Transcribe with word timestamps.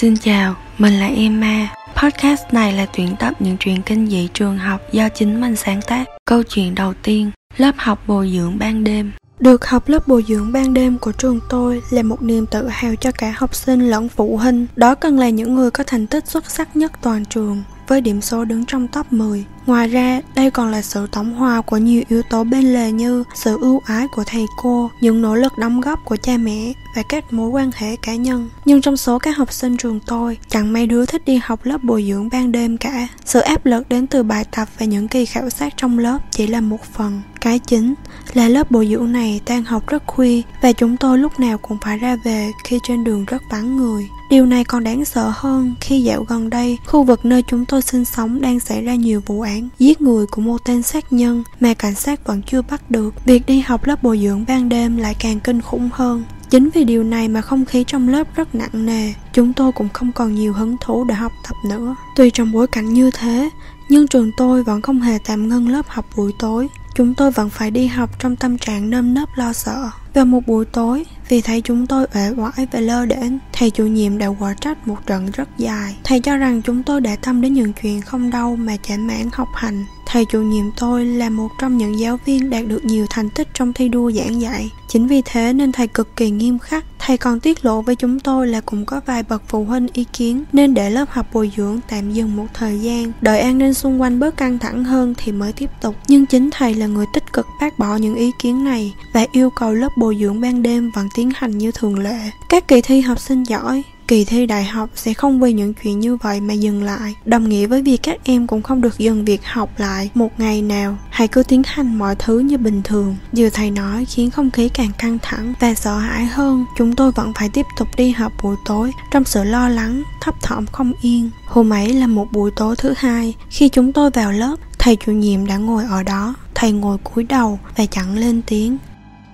Xin 0.00 0.16
chào, 0.16 0.54
mình 0.78 0.92
là 0.92 1.06
Emma. 1.06 1.68
Podcast 2.02 2.42
này 2.52 2.72
là 2.72 2.86
tuyển 2.96 3.16
tập 3.20 3.34
những 3.38 3.56
truyện 3.60 3.82
kinh 3.82 4.06
dị 4.06 4.28
trường 4.34 4.58
học 4.58 4.80
do 4.92 5.08
chính 5.08 5.40
mình 5.40 5.56
sáng 5.56 5.80
tác. 5.86 6.04
Câu 6.24 6.42
chuyện 6.42 6.74
đầu 6.74 6.94
tiên, 7.02 7.30
lớp 7.56 7.72
học 7.76 7.98
bồi 8.06 8.32
dưỡng 8.34 8.58
ban 8.58 8.84
đêm. 8.84 9.12
Được 9.38 9.66
học 9.66 9.88
lớp 9.88 10.08
bồi 10.08 10.24
dưỡng 10.28 10.52
ban 10.52 10.74
đêm 10.74 10.98
của 10.98 11.12
trường 11.12 11.40
tôi 11.50 11.82
là 11.90 12.02
một 12.02 12.22
niềm 12.22 12.46
tự 12.46 12.68
hào 12.68 12.94
cho 12.96 13.12
cả 13.12 13.34
học 13.36 13.54
sinh 13.54 13.90
lẫn 13.90 14.08
phụ 14.08 14.36
huynh. 14.36 14.66
Đó 14.76 14.94
cần 14.94 15.18
là 15.18 15.28
những 15.28 15.54
người 15.54 15.70
có 15.70 15.84
thành 15.86 16.06
tích 16.06 16.26
xuất 16.26 16.50
sắc 16.50 16.76
nhất 16.76 16.92
toàn 17.02 17.24
trường 17.24 17.62
với 17.88 18.00
điểm 18.00 18.20
số 18.20 18.44
đứng 18.44 18.64
trong 18.64 18.88
top 18.88 19.12
10. 19.12 19.44
Ngoài 19.66 19.88
ra, 19.88 20.20
đây 20.34 20.50
còn 20.50 20.70
là 20.70 20.82
sự 20.82 21.06
tổng 21.12 21.34
hòa 21.34 21.60
của 21.60 21.76
nhiều 21.76 22.02
yếu 22.08 22.22
tố 22.30 22.44
bên 22.44 22.74
lề 22.74 22.92
như 22.92 23.24
sự 23.34 23.58
ưu 23.60 23.80
ái 23.84 24.06
của 24.08 24.24
thầy 24.26 24.46
cô, 24.56 24.90
những 25.00 25.22
nỗ 25.22 25.34
lực 25.34 25.52
đóng 25.58 25.80
góp 25.80 26.04
của 26.04 26.16
cha 26.16 26.36
mẹ 26.36 26.72
và 26.96 27.02
các 27.08 27.32
mối 27.32 27.48
quan 27.48 27.70
hệ 27.74 27.96
cá 27.96 28.14
nhân. 28.14 28.48
Nhưng 28.64 28.80
trong 28.80 28.96
số 28.96 29.18
các 29.18 29.36
học 29.36 29.52
sinh 29.52 29.76
trường 29.76 30.00
tôi, 30.06 30.38
chẳng 30.48 30.72
mấy 30.72 30.86
đứa 30.86 31.06
thích 31.06 31.22
đi 31.26 31.40
học 31.42 31.60
lớp 31.62 31.84
bồi 31.84 32.04
dưỡng 32.08 32.28
ban 32.32 32.52
đêm 32.52 32.76
cả. 32.76 33.08
Sự 33.24 33.40
áp 33.40 33.66
lực 33.66 33.88
đến 33.88 34.06
từ 34.06 34.22
bài 34.22 34.44
tập 34.50 34.68
và 34.78 34.86
những 34.86 35.08
kỳ 35.08 35.26
khảo 35.26 35.50
sát 35.50 35.74
trong 35.76 35.98
lớp 35.98 36.18
chỉ 36.30 36.46
là 36.46 36.60
một 36.60 36.84
phần. 36.92 37.22
Cái 37.40 37.58
chính 37.58 37.94
là 38.34 38.48
lớp 38.48 38.70
bồi 38.70 38.88
dưỡng 38.90 39.12
này 39.12 39.40
tan 39.44 39.64
học 39.64 39.86
rất 39.86 40.06
khuya 40.06 40.42
và 40.62 40.72
chúng 40.72 40.96
tôi 40.96 41.18
lúc 41.18 41.40
nào 41.40 41.58
cũng 41.58 41.78
phải 41.82 41.98
ra 41.98 42.16
về 42.24 42.50
khi 42.64 42.78
trên 42.82 43.04
đường 43.04 43.24
rất 43.24 43.42
vắng 43.50 43.76
người. 43.76 44.08
Điều 44.30 44.46
này 44.46 44.64
còn 44.64 44.84
đáng 44.84 45.04
sợ 45.04 45.32
hơn 45.34 45.74
khi 45.80 46.02
dạo 46.02 46.24
gần 46.24 46.50
đây, 46.50 46.78
khu 46.86 47.02
vực 47.02 47.24
nơi 47.24 47.42
chúng 47.42 47.64
tôi 47.64 47.82
sinh 47.82 48.04
sống 48.04 48.40
đang 48.40 48.60
xảy 48.60 48.84
ra 48.84 48.94
nhiều 48.94 49.22
vụ 49.26 49.40
án 49.40 49.68
giết 49.78 50.00
người 50.00 50.26
của 50.26 50.42
một 50.42 50.64
tên 50.64 50.82
sát 50.82 51.12
nhân 51.12 51.42
mà 51.60 51.74
cảnh 51.74 51.94
sát 51.94 52.26
vẫn 52.26 52.42
chưa 52.42 52.62
bắt 52.62 52.90
được. 52.90 53.14
Việc 53.24 53.46
đi 53.46 53.60
học 53.60 53.84
lớp 53.84 54.02
bồi 54.02 54.20
dưỡng 54.22 54.44
ban 54.48 54.68
đêm 54.68 54.96
lại 54.96 55.16
càng 55.20 55.40
kinh 55.40 55.60
khủng 55.60 55.90
hơn. 55.92 56.24
Chính 56.50 56.70
vì 56.74 56.84
điều 56.84 57.04
này 57.04 57.28
mà 57.28 57.40
không 57.40 57.64
khí 57.64 57.84
trong 57.86 58.08
lớp 58.08 58.36
rất 58.36 58.54
nặng 58.54 58.86
nề, 58.86 59.12
chúng 59.32 59.52
tôi 59.52 59.72
cũng 59.72 59.88
không 59.88 60.12
còn 60.12 60.34
nhiều 60.34 60.52
hứng 60.52 60.76
thú 60.80 61.04
để 61.04 61.14
học 61.14 61.32
tập 61.48 61.56
nữa. 61.70 61.96
Tuy 62.16 62.30
trong 62.30 62.52
bối 62.52 62.66
cảnh 62.66 62.94
như 62.94 63.10
thế, 63.10 63.50
nhưng 63.88 64.08
trường 64.08 64.30
tôi 64.36 64.62
vẫn 64.62 64.82
không 64.82 65.00
hề 65.00 65.18
tạm 65.24 65.48
ngưng 65.48 65.68
lớp 65.68 65.88
học 65.88 66.06
buổi 66.16 66.32
tối. 66.38 66.68
Chúng 66.98 67.14
tôi 67.14 67.30
vẫn 67.30 67.50
phải 67.50 67.70
đi 67.70 67.86
học 67.86 68.18
trong 68.18 68.36
tâm 68.36 68.58
trạng 68.58 68.90
nơm 68.90 69.14
nớp 69.14 69.28
lo 69.36 69.52
sợ. 69.52 69.90
Vào 70.14 70.24
một 70.24 70.46
buổi 70.46 70.64
tối, 70.64 71.04
vì 71.28 71.40
thấy 71.40 71.60
chúng 71.60 71.86
tôi 71.86 72.06
uể 72.14 72.30
oải 72.36 72.66
và 72.72 72.80
lơ 72.80 73.06
đễnh, 73.06 73.38
thầy 73.52 73.70
chủ 73.70 73.86
nhiệm 73.86 74.18
đã 74.18 74.26
quả 74.26 74.54
trách 74.60 74.88
một 74.88 75.06
trận 75.06 75.30
rất 75.30 75.48
dài. 75.58 75.96
Thầy 76.04 76.20
cho 76.20 76.36
rằng 76.36 76.62
chúng 76.62 76.82
tôi 76.82 77.00
đã 77.00 77.16
tâm 77.16 77.40
đến 77.40 77.54
những 77.54 77.72
chuyện 77.82 78.00
không 78.00 78.30
đâu 78.30 78.56
mà 78.56 78.76
chả 78.82 78.96
mãn 78.96 79.28
học 79.32 79.48
hành. 79.54 79.84
Thầy 80.06 80.24
chủ 80.24 80.42
nhiệm 80.42 80.64
tôi 80.76 81.06
là 81.06 81.30
một 81.30 81.48
trong 81.60 81.76
những 81.76 81.98
giáo 81.98 82.18
viên 82.24 82.50
đạt 82.50 82.66
được 82.66 82.84
nhiều 82.84 83.06
thành 83.10 83.30
tích 83.30 83.48
trong 83.54 83.72
thi 83.72 83.88
đua 83.88 84.10
giảng 84.10 84.40
dạy. 84.40 84.70
Chính 84.88 85.06
vì 85.06 85.22
thế 85.24 85.52
nên 85.52 85.72
thầy 85.72 85.86
cực 85.86 86.16
kỳ 86.16 86.30
nghiêm 86.30 86.58
khắc. 86.58 86.84
Thầy 87.08 87.16
còn 87.16 87.40
tiết 87.40 87.64
lộ 87.64 87.82
với 87.82 87.96
chúng 87.96 88.20
tôi 88.20 88.46
là 88.46 88.60
cũng 88.60 88.84
có 88.84 89.00
vài 89.06 89.22
bậc 89.22 89.42
phụ 89.48 89.64
huynh 89.64 89.86
ý 89.92 90.04
kiến 90.12 90.44
nên 90.52 90.74
để 90.74 90.90
lớp 90.90 91.04
học 91.10 91.26
bồi 91.32 91.52
dưỡng 91.56 91.80
tạm 91.88 92.12
dừng 92.12 92.36
một 92.36 92.46
thời 92.54 92.78
gian, 92.80 93.12
đợi 93.20 93.40
an 93.40 93.58
ninh 93.58 93.74
xung 93.74 94.02
quanh 94.02 94.18
bớt 94.18 94.36
căng 94.36 94.58
thẳng 94.58 94.84
hơn 94.84 95.14
thì 95.18 95.32
mới 95.32 95.52
tiếp 95.52 95.70
tục. 95.80 95.94
Nhưng 96.08 96.26
chính 96.26 96.50
thầy 96.52 96.74
là 96.74 96.86
người 96.86 97.06
tích 97.14 97.32
cực 97.32 97.46
bác 97.60 97.78
bỏ 97.78 97.96
những 97.96 98.14
ý 98.14 98.30
kiến 98.38 98.64
này 98.64 98.94
và 99.14 99.26
yêu 99.32 99.50
cầu 99.50 99.74
lớp 99.74 99.88
bồi 99.98 100.16
dưỡng 100.20 100.40
ban 100.40 100.62
đêm 100.62 100.90
vẫn 100.94 101.08
tiến 101.16 101.30
hành 101.34 101.58
như 101.58 101.72
thường 101.72 101.98
lệ. 101.98 102.18
Các 102.48 102.68
kỳ 102.68 102.80
thi 102.80 103.00
học 103.00 103.18
sinh 103.20 103.42
giỏi, 103.42 103.82
kỳ 104.08 104.24
thi 104.24 104.46
đại 104.46 104.64
học 104.64 104.90
sẽ 104.94 105.14
không 105.14 105.40
vì 105.40 105.52
những 105.52 105.74
chuyện 105.74 106.00
như 106.00 106.16
vậy 106.16 106.40
mà 106.40 106.54
dừng 106.54 106.82
lại. 106.82 107.14
Đồng 107.24 107.48
nghĩa 107.48 107.66
với 107.66 107.82
việc 107.82 108.02
các 108.02 108.16
em 108.24 108.46
cũng 108.46 108.62
không 108.62 108.80
được 108.80 108.98
dừng 108.98 109.24
việc 109.24 109.44
học 109.44 109.70
lại 109.76 110.10
một 110.14 110.28
ngày 110.38 110.62
nào. 110.62 110.96
Hãy 111.10 111.28
cứ 111.28 111.42
tiến 111.42 111.62
hành 111.66 111.98
mọi 111.98 112.14
thứ 112.14 112.38
như 112.38 112.58
bình 112.58 112.82
thường. 112.84 113.16
Điều 113.32 113.50
thầy 113.50 113.70
nói, 113.70 114.04
khiến 114.04 114.30
không 114.30 114.50
khí 114.50 114.68
càng 114.68 114.90
căng 114.98 115.18
thẳng 115.22 115.54
và 115.60 115.74
sợ 115.74 115.98
hãi 115.98 116.26
hơn. 116.26 116.64
Chúng 116.78 116.96
tôi 116.96 117.12
vẫn 117.12 117.32
phải 117.34 117.48
tiếp 117.48 117.66
tục 117.78 117.88
đi 117.96 118.10
học 118.10 118.32
buổi 118.42 118.56
tối 118.64 118.92
trong 119.10 119.24
sự 119.24 119.44
lo 119.44 119.68
lắng, 119.68 120.02
thấp 120.20 120.34
thỏm 120.42 120.66
không 120.66 120.92
yên. 121.02 121.30
Hôm 121.46 121.72
ấy 121.72 121.92
là 121.92 122.06
một 122.06 122.32
buổi 122.32 122.50
tối 122.56 122.76
thứ 122.78 122.94
hai. 122.96 123.34
Khi 123.50 123.68
chúng 123.68 123.92
tôi 123.92 124.10
vào 124.10 124.32
lớp, 124.32 124.56
thầy 124.78 124.96
chủ 124.96 125.12
nhiệm 125.12 125.46
đã 125.46 125.56
ngồi 125.56 125.84
ở 125.84 126.02
đó. 126.02 126.34
Thầy 126.54 126.72
ngồi 126.72 126.98
cúi 126.98 127.24
đầu 127.24 127.58
và 127.76 127.86
chẳng 127.86 128.18
lên 128.18 128.42
tiếng. 128.46 128.78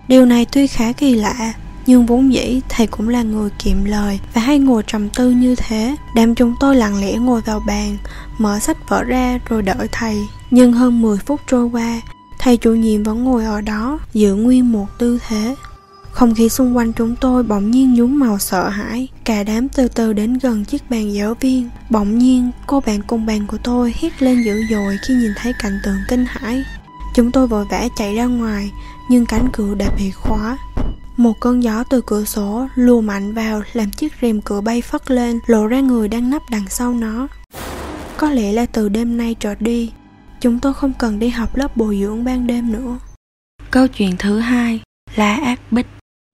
Điều 0.08 0.26
này 0.26 0.46
tuy 0.52 0.66
khá 0.66 0.92
kỳ 0.92 1.14
lạ 1.14 1.54
nhưng 1.86 2.06
vốn 2.06 2.32
dĩ 2.32 2.60
thầy 2.68 2.86
cũng 2.86 3.08
là 3.08 3.22
người 3.22 3.50
kiệm 3.58 3.84
lời 3.84 4.20
và 4.34 4.40
hay 4.40 4.58
ngồi 4.58 4.82
trầm 4.86 5.08
tư 5.08 5.30
như 5.30 5.54
thế. 5.54 5.96
Đám 6.14 6.34
chúng 6.34 6.54
tôi 6.60 6.76
lặng 6.76 7.00
lẽ 7.00 7.12
ngồi 7.12 7.40
vào 7.40 7.60
bàn, 7.66 7.96
mở 8.38 8.58
sách 8.58 8.88
vở 8.88 9.02
ra 9.02 9.38
rồi 9.48 9.62
đợi 9.62 9.88
thầy. 9.92 10.16
Nhưng 10.50 10.72
hơn 10.72 11.02
10 11.02 11.18
phút 11.18 11.40
trôi 11.46 11.64
qua, 11.64 12.00
thầy 12.38 12.56
chủ 12.56 12.74
nhiệm 12.74 13.02
vẫn 13.02 13.24
ngồi 13.24 13.44
ở 13.44 13.60
đó, 13.60 13.98
giữ 14.12 14.34
nguyên 14.34 14.72
một 14.72 14.86
tư 14.98 15.18
thế. 15.28 15.54
Không 16.10 16.34
khí 16.34 16.48
xung 16.48 16.76
quanh 16.76 16.92
chúng 16.92 17.16
tôi 17.16 17.42
bỗng 17.42 17.70
nhiên 17.70 17.94
nhuốm 17.94 18.18
màu 18.18 18.38
sợ 18.38 18.68
hãi. 18.68 19.08
Cả 19.24 19.42
đám 19.42 19.68
từ 19.68 19.88
từ 19.88 20.12
đến 20.12 20.38
gần 20.38 20.64
chiếc 20.64 20.90
bàn 20.90 21.14
giáo 21.14 21.34
viên. 21.40 21.68
Bỗng 21.90 22.18
nhiên, 22.18 22.50
cô 22.66 22.80
bạn 22.80 23.02
cùng 23.06 23.26
bàn 23.26 23.46
của 23.46 23.58
tôi 23.64 23.94
hét 24.00 24.22
lên 24.22 24.42
dữ 24.42 24.64
dội 24.70 24.98
khi 25.06 25.14
nhìn 25.14 25.32
thấy 25.36 25.52
cảnh 25.58 25.80
tượng 25.84 25.98
kinh 26.08 26.24
hãi. 26.28 26.64
Chúng 27.14 27.30
tôi 27.30 27.46
vội 27.46 27.64
vã 27.70 27.88
chạy 27.96 28.14
ra 28.14 28.24
ngoài, 28.24 28.70
nhưng 29.08 29.26
cánh 29.26 29.48
cửa 29.52 29.74
đã 29.74 29.90
bị 29.98 30.10
khóa 30.10 30.58
một 31.16 31.40
cơn 31.40 31.62
gió 31.62 31.84
từ 31.84 32.00
cửa 32.06 32.24
sổ 32.24 32.66
lùa 32.74 33.00
mạnh 33.00 33.34
vào 33.34 33.62
làm 33.72 33.90
chiếc 33.90 34.12
rèm 34.22 34.40
cửa 34.40 34.60
bay 34.60 34.82
phất 34.82 35.10
lên 35.10 35.40
lộ 35.46 35.66
ra 35.66 35.80
người 35.80 36.08
đang 36.08 36.30
nấp 36.30 36.42
đằng 36.50 36.68
sau 36.68 36.94
nó. 36.94 37.28
Có 38.16 38.30
lẽ 38.30 38.52
là 38.52 38.66
từ 38.66 38.88
đêm 38.88 39.16
nay 39.16 39.36
trở 39.40 39.54
đi 39.54 39.92
chúng 40.44 40.60
tôi 40.60 40.74
không 40.74 40.92
cần 40.98 41.18
đi 41.18 41.28
học 41.28 41.56
lớp 41.56 41.76
bồi 41.76 41.98
dưỡng 42.00 42.24
ban 42.24 42.46
đêm 42.46 42.72
nữa. 42.72 42.98
Câu 43.70 43.86
chuyện 43.86 44.16
thứ 44.18 44.38
hai 44.38 44.80
lá 45.14 45.34
ác 45.34 45.60
bích. 45.70 45.86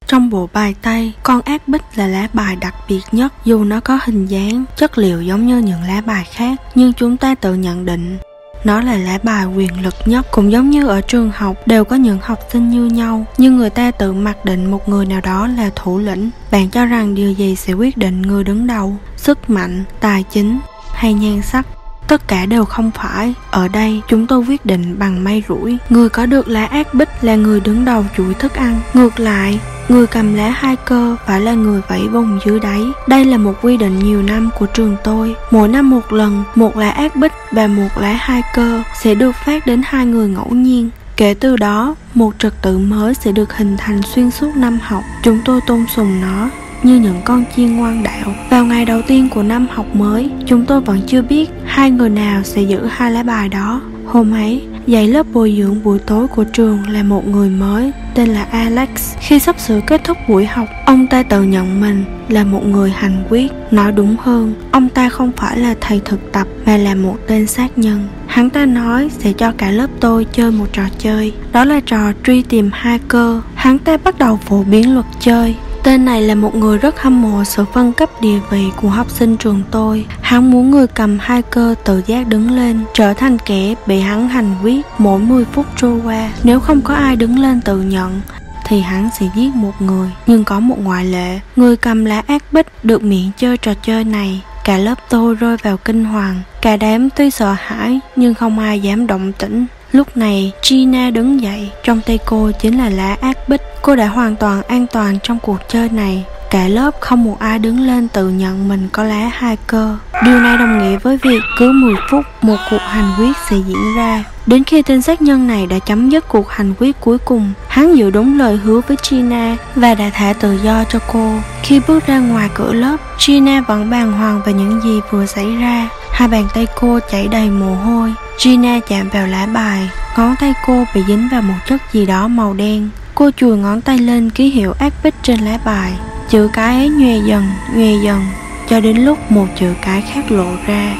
Trong 0.06 0.30
bộ 0.30 0.48
bài 0.52 0.74
tây, 0.82 1.12
con 1.22 1.40
ác 1.40 1.68
bích 1.68 1.82
là 1.94 2.06
lá 2.06 2.28
bài 2.32 2.56
đặc 2.56 2.74
biệt 2.88 3.00
nhất 3.12 3.32
dù 3.44 3.64
nó 3.64 3.80
có 3.80 3.98
hình 4.04 4.26
dáng, 4.26 4.64
chất 4.76 4.98
liệu 4.98 5.22
giống 5.22 5.46
như 5.46 5.58
những 5.58 5.82
lá 5.82 6.00
bài 6.00 6.24
khác, 6.30 6.60
nhưng 6.74 6.92
chúng 6.92 7.16
ta 7.16 7.34
tự 7.34 7.54
nhận 7.54 7.84
định 7.84 8.18
nó 8.64 8.80
là 8.80 8.96
lá 8.96 9.18
bài 9.22 9.46
quyền 9.46 9.82
lực 9.82 9.94
nhất, 10.06 10.26
cũng 10.30 10.52
giống 10.52 10.70
như 10.70 10.86
ở 10.86 11.00
trường 11.00 11.30
học, 11.34 11.56
đều 11.66 11.84
có 11.84 11.96
những 11.96 12.18
học 12.22 12.38
sinh 12.52 12.70
như 12.70 12.84
nhau, 12.84 13.26
nhưng 13.38 13.56
người 13.56 13.70
ta 13.70 13.90
tự 13.90 14.12
mặc 14.12 14.44
định 14.44 14.70
một 14.70 14.88
người 14.88 15.06
nào 15.06 15.20
đó 15.20 15.46
là 15.46 15.70
thủ 15.76 15.98
lĩnh. 15.98 16.30
Bạn 16.50 16.70
cho 16.70 16.86
rằng 16.86 17.14
điều 17.14 17.32
gì 17.32 17.56
sẽ 17.56 17.72
quyết 17.72 17.96
định 17.96 18.22
người 18.22 18.44
đứng 18.44 18.66
đầu, 18.66 18.96
sức 19.16 19.50
mạnh, 19.50 19.84
tài 20.00 20.24
chính 20.30 20.58
hay 20.92 21.14
nhan 21.14 21.42
sắc? 21.42 21.66
Tất 22.08 22.28
cả 22.28 22.46
đều 22.46 22.64
không 22.64 22.90
phải. 22.94 23.34
Ở 23.50 23.68
đây, 23.68 24.00
chúng 24.08 24.26
tôi 24.26 24.40
quyết 24.40 24.66
định 24.66 24.98
bằng 24.98 25.24
may 25.24 25.42
rủi. 25.48 25.78
Người 25.88 26.08
có 26.08 26.26
được 26.26 26.48
lá 26.48 26.64
ác 26.64 26.94
bích 26.94 27.08
là 27.20 27.34
người 27.34 27.60
đứng 27.60 27.84
đầu 27.84 28.04
chuỗi 28.16 28.34
thức 28.34 28.54
ăn. 28.54 28.80
Ngược 28.94 29.20
lại 29.20 29.60
người 29.90 30.06
cầm 30.06 30.34
lá 30.34 30.50
hai 30.50 30.76
cơ 30.76 31.16
phải 31.26 31.40
là 31.40 31.54
người 31.54 31.80
vẫy 31.88 32.08
vùng 32.08 32.38
dưới 32.46 32.60
đáy 32.60 32.82
đây 33.08 33.24
là 33.24 33.36
một 33.36 33.52
quy 33.62 33.76
định 33.76 33.98
nhiều 33.98 34.22
năm 34.22 34.50
của 34.58 34.66
trường 34.66 34.96
tôi 35.04 35.34
mỗi 35.50 35.68
năm 35.68 35.90
một 35.90 36.12
lần 36.12 36.44
một 36.54 36.76
lá 36.76 36.90
ác 36.90 37.16
bích 37.16 37.32
và 37.52 37.66
một 37.66 37.88
lá 37.96 38.12
hai 38.12 38.42
cơ 38.54 38.82
sẽ 39.02 39.14
được 39.14 39.34
phát 39.44 39.66
đến 39.66 39.82
hai 39.84 40.06
người 40.06 40.28
ngẫu 40.28 40.50
nhiên 40.50 40.90
kể 41.16 41.34
từ 41.34 41.56
đó 41.56 41.94
một 42.14 42.34
trật 42.38 42.62
tự 42.62 42.78
mới 42.78 43.14
sẽ 43.14 43.32
được 43.32 43.52
hình 43.52 43.76
thành 43.76 44.02
xuyên 44.02 44.30
suốt 44.30 44.56
năm 44.56 44.78
học 44.82 45.02
chúng 45.22 45.38
tôi 45.44 45.60
tôn 45.66 45.86
sùng 45.96 46.20
nó 46.20 46.50
như 46.82 46.96
những 46.96 47.20
con 47.24 47.44
chiên 47.56 47.76
ngoan 47.76 48.02
đạo. 48.02 48.34
Vào 48.50 48.64
ngày 48.64 48.84
đầu 48.84 49.02
tiên 49.06 49.28
của 49.34 49.42
năm 49.42 49.66
học 49.70 49.86
mới, 49.94 50.30
chúng 50.46 50.66
tôi 50.66 50.80
vẫn 50.80 51.00
chưa 51.06 51.22
biết 51.22 51.50
hai 51.64 51.90
người 51.90 52.08
nào 52.10 52.42
sẽ 52.42 52.62
giữ 52.62 52.86
hai 52.90 53.12
lá 53.12 53.22
bài 53.22 53.48
đó. 53.48 53.80
Hôm 54.06 54.34
ấy, 54.34 54.62
dạy 54.90 55.08
lớp 55.08 55.26
bồi 55.32 55.54
dưỡng 55.58 55.82
buổi 55.82 55.98
tối 55.98 56.28
của 56.28 56.44
trường 56.44 56.88
là 56.88 57.02
một 57.02 57.26
người 57.28 57.48
mới 57.48 57.92
tên 58.14 58.28
là 58.28 58.42
Alex. 58.42 58.88
Khi 59.20 59.38
sắp 59.38 59.60
sửa 59.60 59.80
kết 59.86 60.04
thúc 60.04 60.16
buổi 60.28 60.46
học, 60.46 60.68
ông 60.86 61.06
ta 61.06 61.22
tự 61.22 61.42
nhận 61.42 61.80
mình 61.80 62.04
là 62.28 62.44
một 62.44 62.66
người 62.66 62.90
hành 62.90 63.24
quyết. 63.28 63.52
Nói 63.70 63.92
đúng 63.92 64.16
hơn, 64.20 64.54
ông 64.70 64.88
ta 64.88 65.08
không 65.08 65.32
phải 65.36 65.58
là 65.58 65.74
thầy 65.80 66.00
thực 66.04 66.32
tập 66.32 66.46
mà 66.66 66.76
là 66.76 66.94
một 66.94 67.16
tên 67.26 67.46
sát 67.46 67.78
nhân. 67.78 68.08
Hắn 68.26 68.50
ta 68.50 68.66
nói 68.66 69.10
sẽ 69.18 69.32
cho 69.32 69.52
cả 69.58 69.70
lớp 69.70 69.90
tôi 70.00 70.26
chơi 70.32 70.50
một 70.50 70.66
trò 70.72 70.82
chơi, 70.98 71.32
đó 71.52 71.64
là 71.64 71.80
trò 71.86 72.12
truy 72.24 72.42
tìm 72.42 72.70
hai 72.72 72.98
cơ. 73.08 73.40
Hắn 73.54 73.78
ta 73.78 73.96
bắt 73.96 74.18
đầu 74.18 74.38
phổ 74.46 74.62
biến 74.62 74.94
luật 74.94 75.06
chơi, 75.20 75.54
Tên 75.82 76.04
này 76.04 76.22
là 76.22 76.34
một 76.34 76.54
người 76.54 76.78
rất 76.78 77.02
hâm 77.02 77.22
mộ 77.22 77.44
sự 77.44 77.64
phân 77.72 77.92
cấp 77.92 78.10
địa 78.20 78.38
vị 78.50 78.64
của 78.76 78.88
học 78.88 79.10
sinh 79.10 79.36
trường 79.36 79.62
tôi. 79.70 80.06
Hắn 80.20 80.50
muốn 80.50 80.70
người 80.70 80.86
cầm 80.86 81.18
hai 81.20 81.42
cơ 81.42 81.74
tự 81.84 82.02
giác 82.06 82.28
đứng 82.28 82.50
lên, 82.50 82.80
trở 82.94 83.14
thành 83.14 83.38
kẻ 83.38 83.74
bị 83.86 84.00
hắn 84.00 84.28
hành 84.28 84.54
quyết 84.62 84.86
mỗi 84.98 85.20
10 85.20 85.44
phút 85.44 85.66
trôi 85.76 86.00
qua. 86.04 86.32
Nếu 86.44 86.60
không 86.60 86.80
có 86.80 86.94
ai 86.94 87.16
đứng 87.16 87.38
lên 87.38 87.60
tự 87.60 87.82
nhận, 87.82 88.20
thì 88.66 88.80
hắn 88.80 89.08
sẽ 89.18 89.26
giết 89.36 89.54
một 89.54 89.82
người. 89.82 90.10
Nhưng 90.26 90.44
có 90.44 90.60
một 90.60 90.76
ngoại 90.82 91.04
lệ, 91.04 91.40
người 91.56 91.76
cầm 91.76 92.04
lá 92.04 92.22
ác 92.26 92.42
bích 92.52 92.66
được 92.82 93.02
miễn 93.02 93.30
chơi 93.36 93.56
trò 93.56 93.74
chơi 93.82 94.04
này. 94.04 94.42
Cả 94.64 94.78
lớp 94.78 94.94
tôi 95.08 95.34
rơi 95.34 95.56
vào 95.62 95.76
kinh 95.76 96.04
hoàng. 96.04 96.40
Cả 96.62 96.76
đám 96.76 97.10
tuy 97.10 97.30
sợ 97.30 97.54
hãi 97.58 98.00
nhưng 98.16 98.34
không 98.34 98.58
ai 98.58 98.80
dám 98.80 99.06
động 99.06 99.32
tĩnh. 99.32 99.66
Lúc 99.92 100.16
này, 100.16 100.52
Gina 100.62 101.10
đứng 101.10 101.40
dậy, 101.40 101.70
trong 101.84 102.00
tay 102.06 102.18
cô 102.24 102.50
chính 102.60 102.78
là 102.78 102.88
lá 102.88 103.16
ác 103.20 103.48
bích. 103.48 103.60
Cô 103.82 103.96
đã 103.96 104.06
hoàn 104.06 104.36
toàn 104.36 104.62
an 104.62 104.86
toàn 104.92 105.18
trong 105.22 105.38
cuộc 105.38 105.58
chơi 105.68 105.88
này. 105.88 106.24
cả 106.50 106.68
lớp 106.68 106.90
không 107.00 107.24
một 107.24 107.36
ai 107.38 107.58
đứng 107.58 107.80
lên 107.80 108.08
tự 108.08 108.28
nhận 108.28 108.68
mình 108.68 108.88
có 108.92 109.02
lá 109.04 109.30
hai 109.34 109.56
cơ. 109.66 109.96
Điều 110.24 110.40
này 110.40 110.56
đồng 110.58 110.78
nghĩa 110.78 110.98
với 110.98 111.18
việc 111.22 111.40
cứ 111.58 111.72
10 111.72 111.94
phút 112.10 112.24
một 112.42 112.56
cuộc 112.70 112.80
hành 112.88 113.12
quyết 113.18 113.32
sẽ 113.50 113.56
diễn 113.66 113.96
ra. 113.96 114.24
Đến 114.46 114.64
khi 114.64 114.82
tên 114.82 115.02
sát 115.02 115.22
nhân 115.22 115.46
này 115.46 115.66
đã 115.66 115.78
chấm 115.78 116.10
dứt 116.10 116.28
cuộc 116.28 116.50
hành 116.50 116.74
quyết 116.78 117.00
cuối 117.00 117.18
cùng, 117.18 117.52
hắn 117.68 117.96
giữ 117.96 118.10
đúng 118.10 118.38
lời 118.38 118.56
hứa 118.56 118.80
với 118.88 118.96
Gina 119.02 119.56
và 119.74 119.94
đã 119.94 120.10
thả 120.14 120.32
tự 120.32 120.58
do 120.62 120.84
cho 120.84 120.98
cô. 121.12 121.34
Khi 121.62 121.80
bước 121.88 122.06
ra 122.06 122.18
ngoài 122.18 122.48
cửa 122.54 122.72
lớp, 122.72 122.96
Gina 123.18 123.60
vẫn 123.60 123.90
bàng 123.90 124.12
hoàng 124.12 124.40
về 124.46 124.52
những 124.52 124.80
gì 124.84 125.00
vừa 125.10 125.26
xảy 125.26 125.56
ra. 125.56 125.88
Hai 126.20 126.28
bàn 126.28 126.48
tay 126.54 126.66
cô 126.80 126.98
chảy 127.10 127.28
đầy 127.28 127.50
mồ 127.50 127.74
hôi. 127.74 128.14
Gina 128.38 128.80
chạm 128.88 129.08
vào 129.08 129.26
lá 129.26 129.46
bài, 129.46 129.90
ngón 130.16 130.34
tay 130.40 130.54
cô 130.66 130.84
bị 130.94 131.02
dính 131.08 131.28
vào 131.32 131.42
một 131.42 131.54
chất 131.68 131.80
gì 131.92 132.06
đó 132.06 132.28
màu 132.28 132.54
đen. 132.54 132.88
Cô 133.14 133.30
chùi 133.36 133.56
ngón 133.56 133.80
tay 133.80 133.98
lên 133.98 134.30
ký 134.30 134.50
hiệu 134.50 134.72
ác 134.78 134.92
bích 135.02 135.14
trên 135.22 135.40
lá 135.40 135.58
bài. 135.64 135.92
Chữ 136.28 136.50
cái 136.52 136.76
ấy 136.76 136.88
nhòe 136.88 137.18
dần, 137.26 137.44
nhòe 137.74 138.04
dần, 138.04 138.22
cho 138.68 138.80
đến 138.80 138.96
lúc 138.96 139.32
một 139.32 139.46
chữ 139.60 139.74
cái 139.82 140.02
khác 140.02 140.30
lộ 140.30 140.46
ra. 140.66 140.94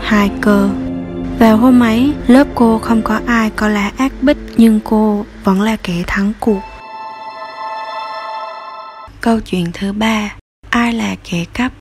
Hai 0.00 0.30
cơ. 0.40 0.68
Vào 1.38 1.56
hôm 1.56 1.80
ấy, 1.80 2.12
lớp 2.26 2.46
cô 2.54 2.78
không 2.78 3.02
có 3.02 3.20
ai 3.26 3.50
có 3.56 3.68
lá 3.68 3.92
ác 3.96 4.12
bích 4.22 4.38
nhưng 4.56 4.80
cô 4.84 5.24
vẫn 5.44 5.60
là 5.60 5.76
kẻ 5.76 5.94
thắng 6.06 6.32
cuộc. 6.40 6.60
Câu 9.20 9.40
chuyện 9.40 9.66
thứ 9.72 9.92
ba 9.92 10.34
Ai 10.70 10.92
là 10.92 11.16
kẻ 11.30 11.44
cắp? 11.52 11.72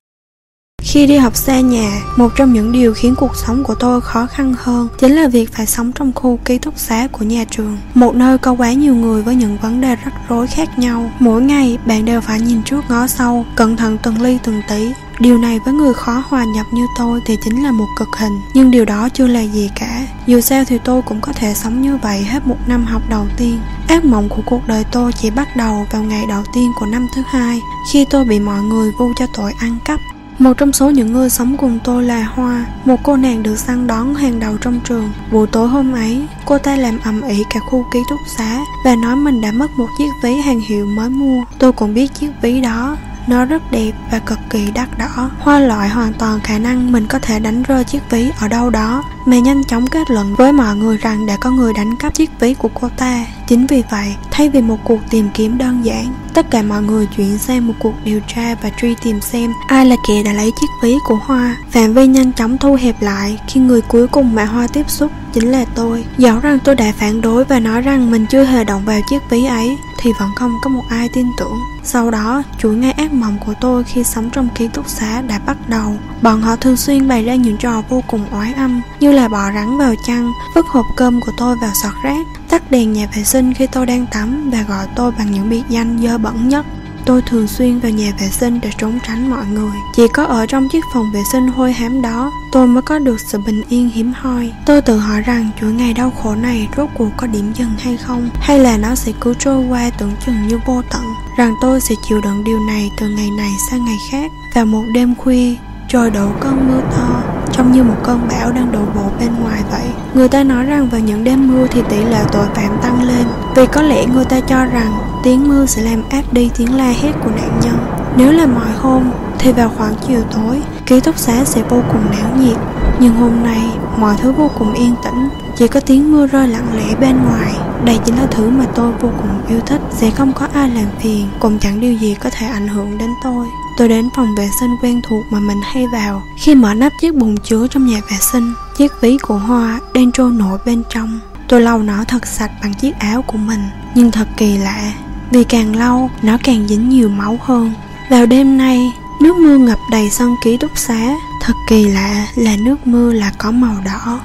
Khi 0.81 1.07
đi 1.07 1.17
học 1.17 1.35
xa 1.35 1.59
nhà, 1.59 2.01
một 2.15 2.31
trong 2.35 2.53
những 2.53 2.71
điều 2.71 2.93
khiến 2.93 3.15
cuộc 3.15 3.35
sống 3.35 3.63
của 3.63 3.75
tôi 3.75 4.01
khó 4.01 4.25
khăn 4.25 4.53
hơn 4.57 4.87
chính 4.99 5.15
là 5.15 5.27
việc 5.27 5.53
phải 5.53 5.65
sống 5.65 5.91
trong 5.91 6.11
khu 6.15 6.39
ký 6.45 6.57
túc 6.57 6.77
xá 6.77 7.07
của 7.11 7.25
nhà 7.25 7.45
trường. 7.49 7.77
Một 7.93 8.15
nơi 8.15 8.37
có 8.37 8.51
quá 8.51 8.73
nhiều 8.73 8.95
người 8.95 9.21
với 9.21 9.35
những 9.35 9.57
vấn 9.61 9.81
đề 9.81 9.95
rắc 9.95 10.13
rối 10.29 10.47
khác 10.47 10.79
nhau. 10.79 11.11
Mỗi 11.19 11.41
ngày, 11.41 11.77
bạn 11.85 12.05
đều 12.05 12.21
phải 12.21 12.41
nhìn 12.41 12.63
trước 12.63 12.81
ngó 12.89 13.07
sau, 13.07 13.45
cẩn 13.55 13.77
thận 13.77 13.97
từng 14.03 14.21
ly 14.21 14.37
từng 14.43 14.61
tí. 14.69 14.91
Điều 15.19 15.37
này 15.37 15.59
với 15.65 15.73
người 15.73 15.93
khó 15.93 16.23
hòa 16.27 16.43
nhập 16.43 16.65
như 16.71 16.87
tôi 16.97 17.21
thì 17.25 17.37
chính 17.43 17.63
là 17.63 17.71
một 17.71 17.85
cực 17.99 18.07
hình 18.17 18.41
Nhưng 18.53 18.71
điều 18.71 18.85
đó 18.85 19.09
chưa 19.09 19.27
là 19.27 19.41
gì 19.41 19.69
cả 19.79 20.07
Dù 20.27 20.41
sao 20.41 20.63
thì 20.67 20.77
tôi 20.83 21.01
cũng 21.01 21.21
có 21.21 21.33
thể 21.33 21.53
sống 21.53 21.81
như 21.81 21.97
vậy 21.97 22.23
hết 22.23 22.47
một 22.47 22.57
năm 22.67 22.85
học 22.85 23.01
đầu 23.09 23.27
tiên 23.37 23.59
Ác 23.87 24.05
mộng 24.05 24.29
của 24.29 24.41
cuộc 24.45 24.67
đời 24.67 24.83
tôi 24.91 25.11
chỉ 25.13 25.29
bắt 25.29 25.47
đầu 25.57 25.87
vào 25.91 26.03
ngày 26.03 26.25
đầu 26.29 26.43
tiên 26.53 26.71
của 26.79 26.85
năm 26.85 27.07
thứ 27.15 27.21
hai 27.27 27.59
Khi 27.91 28.05
tôi 28.09 28.25
bị 28.25 28.39
mọi 28.39 28.61
người 28.61 28.91
vu 28.99 29.13
cho 29.19 29.25
tội 29.33 29.53
ăn 29.59 29.77
cắp 29.85 29.99
một 30.39 30.57
trong 30.57 30.74
số 30.74 30.89
những 30.89 31.13
người 31.13 31.30
sống 31.30 31.57
cùng 31.57 31.80
tôi 31.83 32.03
là 32.03 32.24
Hoa, 32.24 32.65
một 32.86 33.00
cô 33.03 33.18
nàng 33.18 33.44
được 33.44 33.56
săn 33.56 33.88
đón 33.88 34.15
hàng 34.15 34.39
đầu 34.39 34.57
trong 34.57 34.80
trường. 34.83 35.09
Buổi 35.31 35.47
tối 35.47 35.68
hôm 35.68 35.94
ấy, 35.94 36.27
cô 36.45 36.57
ta 36.57 36.75
làm 36.75 37.00
ầm 37.03 37.21
ĩ 37.21 37.44
cả 37.50 37.59
khu 37.59 37.86
ký 37.94 38.00
túc 38.09 38.19
xá 38.38 38.59
và 38.86 38.95
nói 38.95 39.15
mình 39.15 39.41
đã 39.41 39.51
mất 39.51 39.68
một 39.77 39.88
chiếc 39.97 40.09
ví 40.24 40.36
hàng 40.36 40.59
hiệu 40.59 40.86
mới 40.86 41.09
mua. 41.09 41.44
Tôi 41.59 41.71
cũng 41.71 41.94
biết 41.94 42.13
chiếc 42.13 42.30
ví 42.41 42.62
đó 42.62 42.97
nó 43.27 43.45
rất 43.45 43.71
đẹp 43.71 43.91
và 44.12 44.19
cực 44.19 44.39
kỳ 44.50 44.71
đắt 44.71 44.97
đỏ. 44.97 45.30
Hoa 45.39 45.59
loại 45.59 45.89
hoàn 45.89 46.13
toàn 46.13 46.39
khả 46.39 46.59
năng 46.59 46.92
mình 46.92 47.07
có 47.07 47.19
thể 47.19 47.39
đánh 47.39 47.63
rơi 47.63 47.83
chiếc 47.83 48.09
ví 48.09 48.31
ở 48.39 48.47
đâu 48.47 48.69
đó, 48.69 49.03
mẹ 49.29 49.41
nhanh 49.41 49.63
chóng 49.63 49.87
kết 49.87 50.11
luận 50.11 50.35
với 50.35 50.53
mọi 50.53 50.75
người 50.75 50.97
rằng 50.97 51.25
đã 51.25 51.37
có 51.37 51.51
người 51.51 51.73
đánh 51.73 51.95
cắp 51.95 52.13
chiếc 52.13 52.39
ví 52.39 52.53
của 52.53 52.69
cô 52.73 52.89
ta. 52.97 53.25
Chính 53.47 53.67
vì 53.67 53.83
vậy, 53.91 54.15
thay 54.31 54.49
vì 54.49 54.61
một 54.61 54.77
cuộc 54.83 54.99
tìm 55.09 55.29
kiếm 55.33 55.57
đơn 55.57 55.85
giản, 55.85 56.13
tất 56.33 56.51
cả 56.51 56.61
mọi 56.61 56.81
người 56.81 57.05
chuyển 57.05 57.37
sang 57.37 57.67
một 57.67 57.73
cuộc 57.79 57.93
điều 58.03 58.19
tra 58.27 58.55
và 58.61 58.69
truy 58.81 58.95
tìm 59.03 59.21
xem 59.21 59.53
ai 59.67 59.85
là 59.85 59.95
kẻ 60.07 60.23
đã 60.23 60.33
lấy 60.33 60.51
chiếc 60.61 60.67
ví 60.83 60.95
của 61.07 61.15
Hoa. 61.15 61.55
Phạm 61.71 61.93
vi 61.93 62.07
nhanh 62.07 62.31
chóng 62.33 62.57
thu 62.57 62.73
hẹp 62.73 63.01
lại 63.01 63.39
khi 63.47 63.59
người 63.59 63.81
cuối 63.81 64.07
cùng 64.07 64.35
mà 64.35 64.45
Hoa 64.45 64.67
tiếp 64.67 64.89
xúc 64.89 65.11
chính 65.33 65.51
là 65.51 65.65
tôi. 65.75 66.05
Dẫu 66.17 66.39
rằng 66.39 66.59
tôi 66.63 66.75
đã 66.75 66.93
phản 66.97 67.21
đối 67.21 67.45
và 67.45 67.59
nói 67.59 67.81
rằng 67.81 68.11
mình 68.11 68.25
chưa 68.29 68.43
hề 68.43 68.63
động 68.63 68.85
vào 68.85 68.99
chiếc 69.09 69.21
ví 69.29 69.45
ấy, 69.45 69.77
thì 70.01 70.11
vẫn 70.19 70.29
không 70.35 70.51
có 70.61 70.69
một 70.69 70.83
ai 70.89 71.09
tin 71.13 71.25
tưởng. 71.37 71.57
Sau 71.83 72.11
đó, 72.11 72.43
chuỗi 72.57 72.75
ngày 72.75 72.91
ác 72.91 73.13
mộng 73.13 73.37
của 73.45 73.53
tôi 73.61 73.83
khi 73.83 74.03
sống 74.03 74.29
trong 74.29 74.47
ký 74.55 74.67
túc 74.67 74.89
xá 74.89 75.21
đã 75.21 75.39
bắt 75.45 75.57
đầu. 75.67 75.97
Bọn 76.21 76.41
họ 76.41 76.55
thường 76.55 76.77
xuyên 76.77 77.07
bày 77.07 77.23
ra 77.23 77.35
những 77.35 77.57
trò 77.57 77.81
vô 77.89 78.03
cùng 78.07 78.25
oái 78.31 78.53
âm, 78.53 78.81
như 78.99 79.11
là 79.11 79.19
là 79.19 79.27
bò 79.27 79.51
rắn 79.51 79.77
vào 79.77 79.95
chăn, 80.07 80.31
vứt 80.56 80.66
hộp 80.68 80.86
cơm 80.95 81.21
của 81.21 81.31
tôi 81.38 81.56
vào 81.56 81.71
sọt 81.74 81.94
rác, 82.04 82.27
tắt 82.50 82.71
đèn 82.71 82.94
nhà 82.94 83.07
vệ 83.16 83.24
sinh 83.24 83.54
khi 83.54 83.68
tôi 83.68 83.86
đang 83.86 84.06
tắm 84.12 84.50
và 84.51 84.63
gọi 84.69 84.88
tôi 84.95 85.12
bằng 85.12 85.31
những 85.31 85.50
biệt 85.50 85.62
danh 85.69 86.00
dơ 86.04 86.18
bẩn 86.18 86.50
nhất. 86.50 86.66
Tôi 87.06 87.21
thường 87.21 87.48
xuyên 87.48 87.80
vào 87.80 87.92
nhà 87.92 88.12
vệ 88.19 88.27
sinh 88.27 88.60
để 88.62 88.71
trốn 88.77 89.00
tránh 89.07 89.30
mọi 89.30 89.45
người. 89.45 89.71
Chỉ 89.95 90.07
có 90.13 90.24
ở 90.24 90.45
trong 90.45 90.68
chiếc 90.69 90.86
phòng 90.94 91.12
vệ 91.13 91.21
sinh 91.31 91.48
hôi 91.48 91.74
hám 91.74 92.01
đó 92.01 92.31
Tôi 92.51 92.68
mới 92.68 92.81
có 92.81 93.00
được 93.00 93.19
sự 93.19 93.39
bình 93.45 93.63
yên 93.69 93.89
hiếm 93.89 94.13
hoi. 94.16 94.51
Tôi 94.66 94.81
tự 94.81 94.98
hỏi 94.98 95.21
rằng 95.21 95.50
chuỗi 95.62 95.71
ngày 95.71 95.94
đau 95.94 96.12
khổ 96.12 96.36
này 96.36 96.68
rốt 96.77 96.89
cuộc 96.98 97.10
có 97.18 97.27
điểm 97.27 97.54
dừng 97.54 97.71
hay 97.80 97.98
không 97.98 98.30
Hay 98.39 98.60
là 98.60 98.77
nó 98.77 98.95
sẽ 98.95 99.12
cứ 99.21 99.33
trôi 99.39 99.66
qua 99.69 99.89
tưởng 99.98 100.12
chừng 100.25 100.48
như 100.48 100.60
vô 100.66 100.81
tận 100.92 101.01
Rằng 101.38 101.54
tôi 101.62 101.81
sẽ 101.81 101.95
chịu 102.10 102.21
đựng 102.21 102.44
điều 102.44 102.60
này 102.68 102.92
từ 103.00 103.10
ngày 103.10 103.30
này 103.38 103.51
sang 103.71 103.86
ngày 103.86 103.98
khác. 104.12 104.31
Và 104.56 104.63
một 104.63 104.83
đêm 104.94 105.16
khuya 105.16 105.56
trời 105.89 106.12
đổ 106.12 106.30
cơn 106.42 106.68
mưa 106.68 106.81
to 106.92 107.38
trông 107.59 107.71
như 107.71 107.83
một 107.83 107.95
cơn 108.03 108.27
bão 108.29 108.51
đang 108.51 108.71
đổ 108.71 108.79
bộ 108.95 109.11
bên 109.19 109.29
ngoài 109.44 109.61
vậy. 109.71 109.85
Người 110.13 110.27
ta 110.27 110.44
nói 110.44 110.65
rằng 110.65 110.89
vào 110.89 111.01
những 111.01 111.23
đêm 111.23 111.47
mưa 111.47 111.67
thì 111.71 111.81
tỷ 111.89 111.97
lệ 111.97 112.19
tội 112.31 112.45
phạm 112.56 112.77
tăng 112.81 113.03
lên. 113.03 113.27
Vì 113.56 113.65
có 113.65 113.81
lẽ 113.81 114.06
người 114.06 114.25
ta 114.25 114.39
cho 114.39 114.65
rằng 114.65 114.91
tiếng 115.23 115.47
mưa 115.47 115.65
sẽ 115.65 115.81
làm 115.81 116.03
áp 116.09 116.23
đi 116.31 116.50
tiếng 116.57 116.77
la 116.77 116.94
hét 117.01 117.11
của 117.23 117.29
nạn 117.29 117.59
nhân. 117.63 117.77
Nếu 118.17 118.31
là 118.31 118.45
mọi 118.45 118.71
hôm, 118.77 119.03
thì 119.39 119.51
vào 119.51 119.71
khoảng 119.77 119.94
chiều 120.07 120.21
tối, 120.35 120.61
ký 120.85 121.00
túc 121.00 121.17
xá 121.17 121.45
sẽ 121.45 121.61
vô 121.69 121.81
cùng 121.91 122.01
náo 122.11 122.29
nhiệt. 122.39 122.57
Nhưng 123.00 123.13
hôm 123.13 123.44
nay, 123.44 123.63
mọi 123.97 124.15
thứ 124.21 124.31
vô 124.31 124.51
cùng 124.59 124.73
yên 124.73 124.95
tĩnh. 125.03 125.29
Chỉ 125.57 125.67
có 125.67 125.79
tiếng 125.79 126.11
mưa 126.11 126.27
rơi 126.27 126.47
lặng 126.47 126.67
lẽ 126.75 126.95
bên 127.00 127.15
ngoài. 127.23 127.53
Đây 127.85 128.00
chính 128.06 128.17
là 128.17 128.25
thứ 128.31 128.50
mà 128.50 128.65
tôi 128.75 128.91
vô 128.91 129.09
cùng 129.17 129.41
yêu 129.47 129.59
thích. 129.65 129.81
Sẽ 129.91 130.11
không 130.11 130.33
có 130.33 130.47
ai 130.53 130.69
làm 130.69 130.88
phiền, 131.00 131.27
cũng 131.39 131.59
chẳng 131.59 131.79
điều 131.79 131.94
gì 131.94 132.15
có 132.23 132.29
thể 132.29 132.47
ảnh 132.47 132.67
hưởng 132.67 132.97
đến 132.97 133.09
tôi 133.23 133.47
tôi 133.79 133.89
đến 133.89 134.09
phòng 134.15 134.35
vệ 134.35 134.49
sinh 134.59 134.75
quen 134.81 135.01
thuộc 135.03 135.25
mà 135.29 135.39
mình 135.39 135.61
hay 135.63 135.87
vào. 135.87 136.23
Khi 136.37 136.55
mở 136.55 136.73
nắp 136.73 136.93
chiếc 137.01 137.15
bồn 137.15 137.35
chứa 137.43 137.67
trong 137.67 137.87
nhà 137.87 138.01
vệ 138.11 138.17
sinh, 138.31 138.53
chiếc 138.77 138.91
ví 139.01 139.17
của 139.17 139.37
hoa 139.37 139.79
đang 139.93 140.11
trôi 140.11 140.31
nổi 140.31 140.59
bên 140.65 140.83
trong. 140.89 141.19
Tôi 141.47 141.61
lau 141.61 141.83
nó 141.83 142.03
thật 142.03 142.25
sạch 142.27 142.51
bằng 142.61 142.73
chiếc 142.73 142.91
áo 142.99 143.21
của 143.21 143.37
mình, 143.37 143.59
nhưng 143.95 144.11
thật 144.11 144.27
kỳ 144.37 144.57
lạ. 144.57 144.93
Vì 145.31 145.43
càng 145.43 145.75
lâu 145.75 146.09
nó 146.21 146.37
càng 146.43 146.67
dính 146.67 146.89
nhiều 146.89 147.09
máu 147.09 147.39
hơn. 147.41 147.73
Vào 148.09 148.25
đêm 148.25 148.57
nay, 148.57 148.91
nước 149.21 149.37
mưa 149.37 149.57
ngập 149.57 149.79
đầy 149.91 150.09
sân 150.09 150.35
ký 150.43 150.57
túc 150.57 150.77
xá. 150.77 151.15
Thật 151.41 151.53
kỳ 151.69 151.85
lạ 151.85 152.27
là 152.35 152.55
nước 152.65 152.87
mưa 152.87 153.13
là 153.13 153.31
có 153.37 153.51
màu 153.51 153.75
đỏ. 153.85 154.19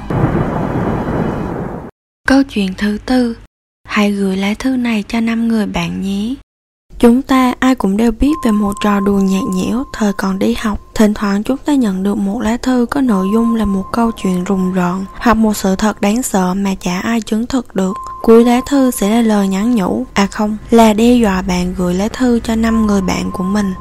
Câu 2.28 2.42
chuyện 2.42 2.74
thứ 2.78 2.98
tư. 3.06 3.36
Hãy 3.88 4.12
gửi 4.12 4.36
lá 4.36 4.54
thư 4.58 4.76
này 4.76 5.04
cho 5.08 5.20
năm 5.20 5.48
người 5.48 5.66
bạn 5.66 6.02
nhé 6.02 6.34
chúng 7.04 7.22
ta 7.22 7.54
ai 7.60 7.74
cũng 7.74 7.96
đều 7.96 8.12
biết 8.12 8.32
về 8.44 8.52
một 8.52 8.72
trò 8.80 9.00
đùa 9.00 9.18
nhạt 9.18 9.42
nhẽo, 9.54 9.84
thời 9.92 10.12
còn 10.12 10.38
đi 10.38 10.54
học 10.58 10.78
Thỉnh 10.94 11.14
thoảng 11.14 11.42
chúng 11.42 11.56
ta 11.56 11.74
nhận 11.74 12.02
được 12.02 12.18
một 12.18 12.40
lá 12.40 12.56
thư 12.56 12.86
có 12.90 13.00
nội 13.00 13.26
dung 13.32 13.54
là 13.54 13.64
một 13.64 13.84
câu 13.92 14.10
chuyện 14.10 14.44
rùng 14.44 14.72
rợn 14.72 15.04
hoặc 15.12 15.34
một 15.34 15.56
sự 15.56 15.76
thật 15.76 16.00
đáng 16.00 16.22
sợ 16.22 16.54
mà 16.54 16.74
chả 16.80 16.98
ai 17.00 17.20
chứng 17.20 17.46
thực 17.46 17.76
được. 17.76 17.94
Cuối 18.24 18.44
lá 18.44 18.60
thư 18.66 18.90
sẽ 18.90 19.10
là 19.10 19.22
lời 19.22 19.48
nhắn 19.48 19.74
nhủ, 19.74 20.06
à 20.14 20.26
không, 20.26 20.56
là 20.70 20.92
đe 20.92 21.14
dọa 21.14 21.42
bạn 21.42 21.74
gửi 21.78 21.94
lá 21.94 22.08
thư 22.08 22.40
cho 22.40 22.54
năm 22.54 22.86
người 22.86 23.00
bạn 23.00 23.30
của 23.32 23.44
mình. 23.44 23.74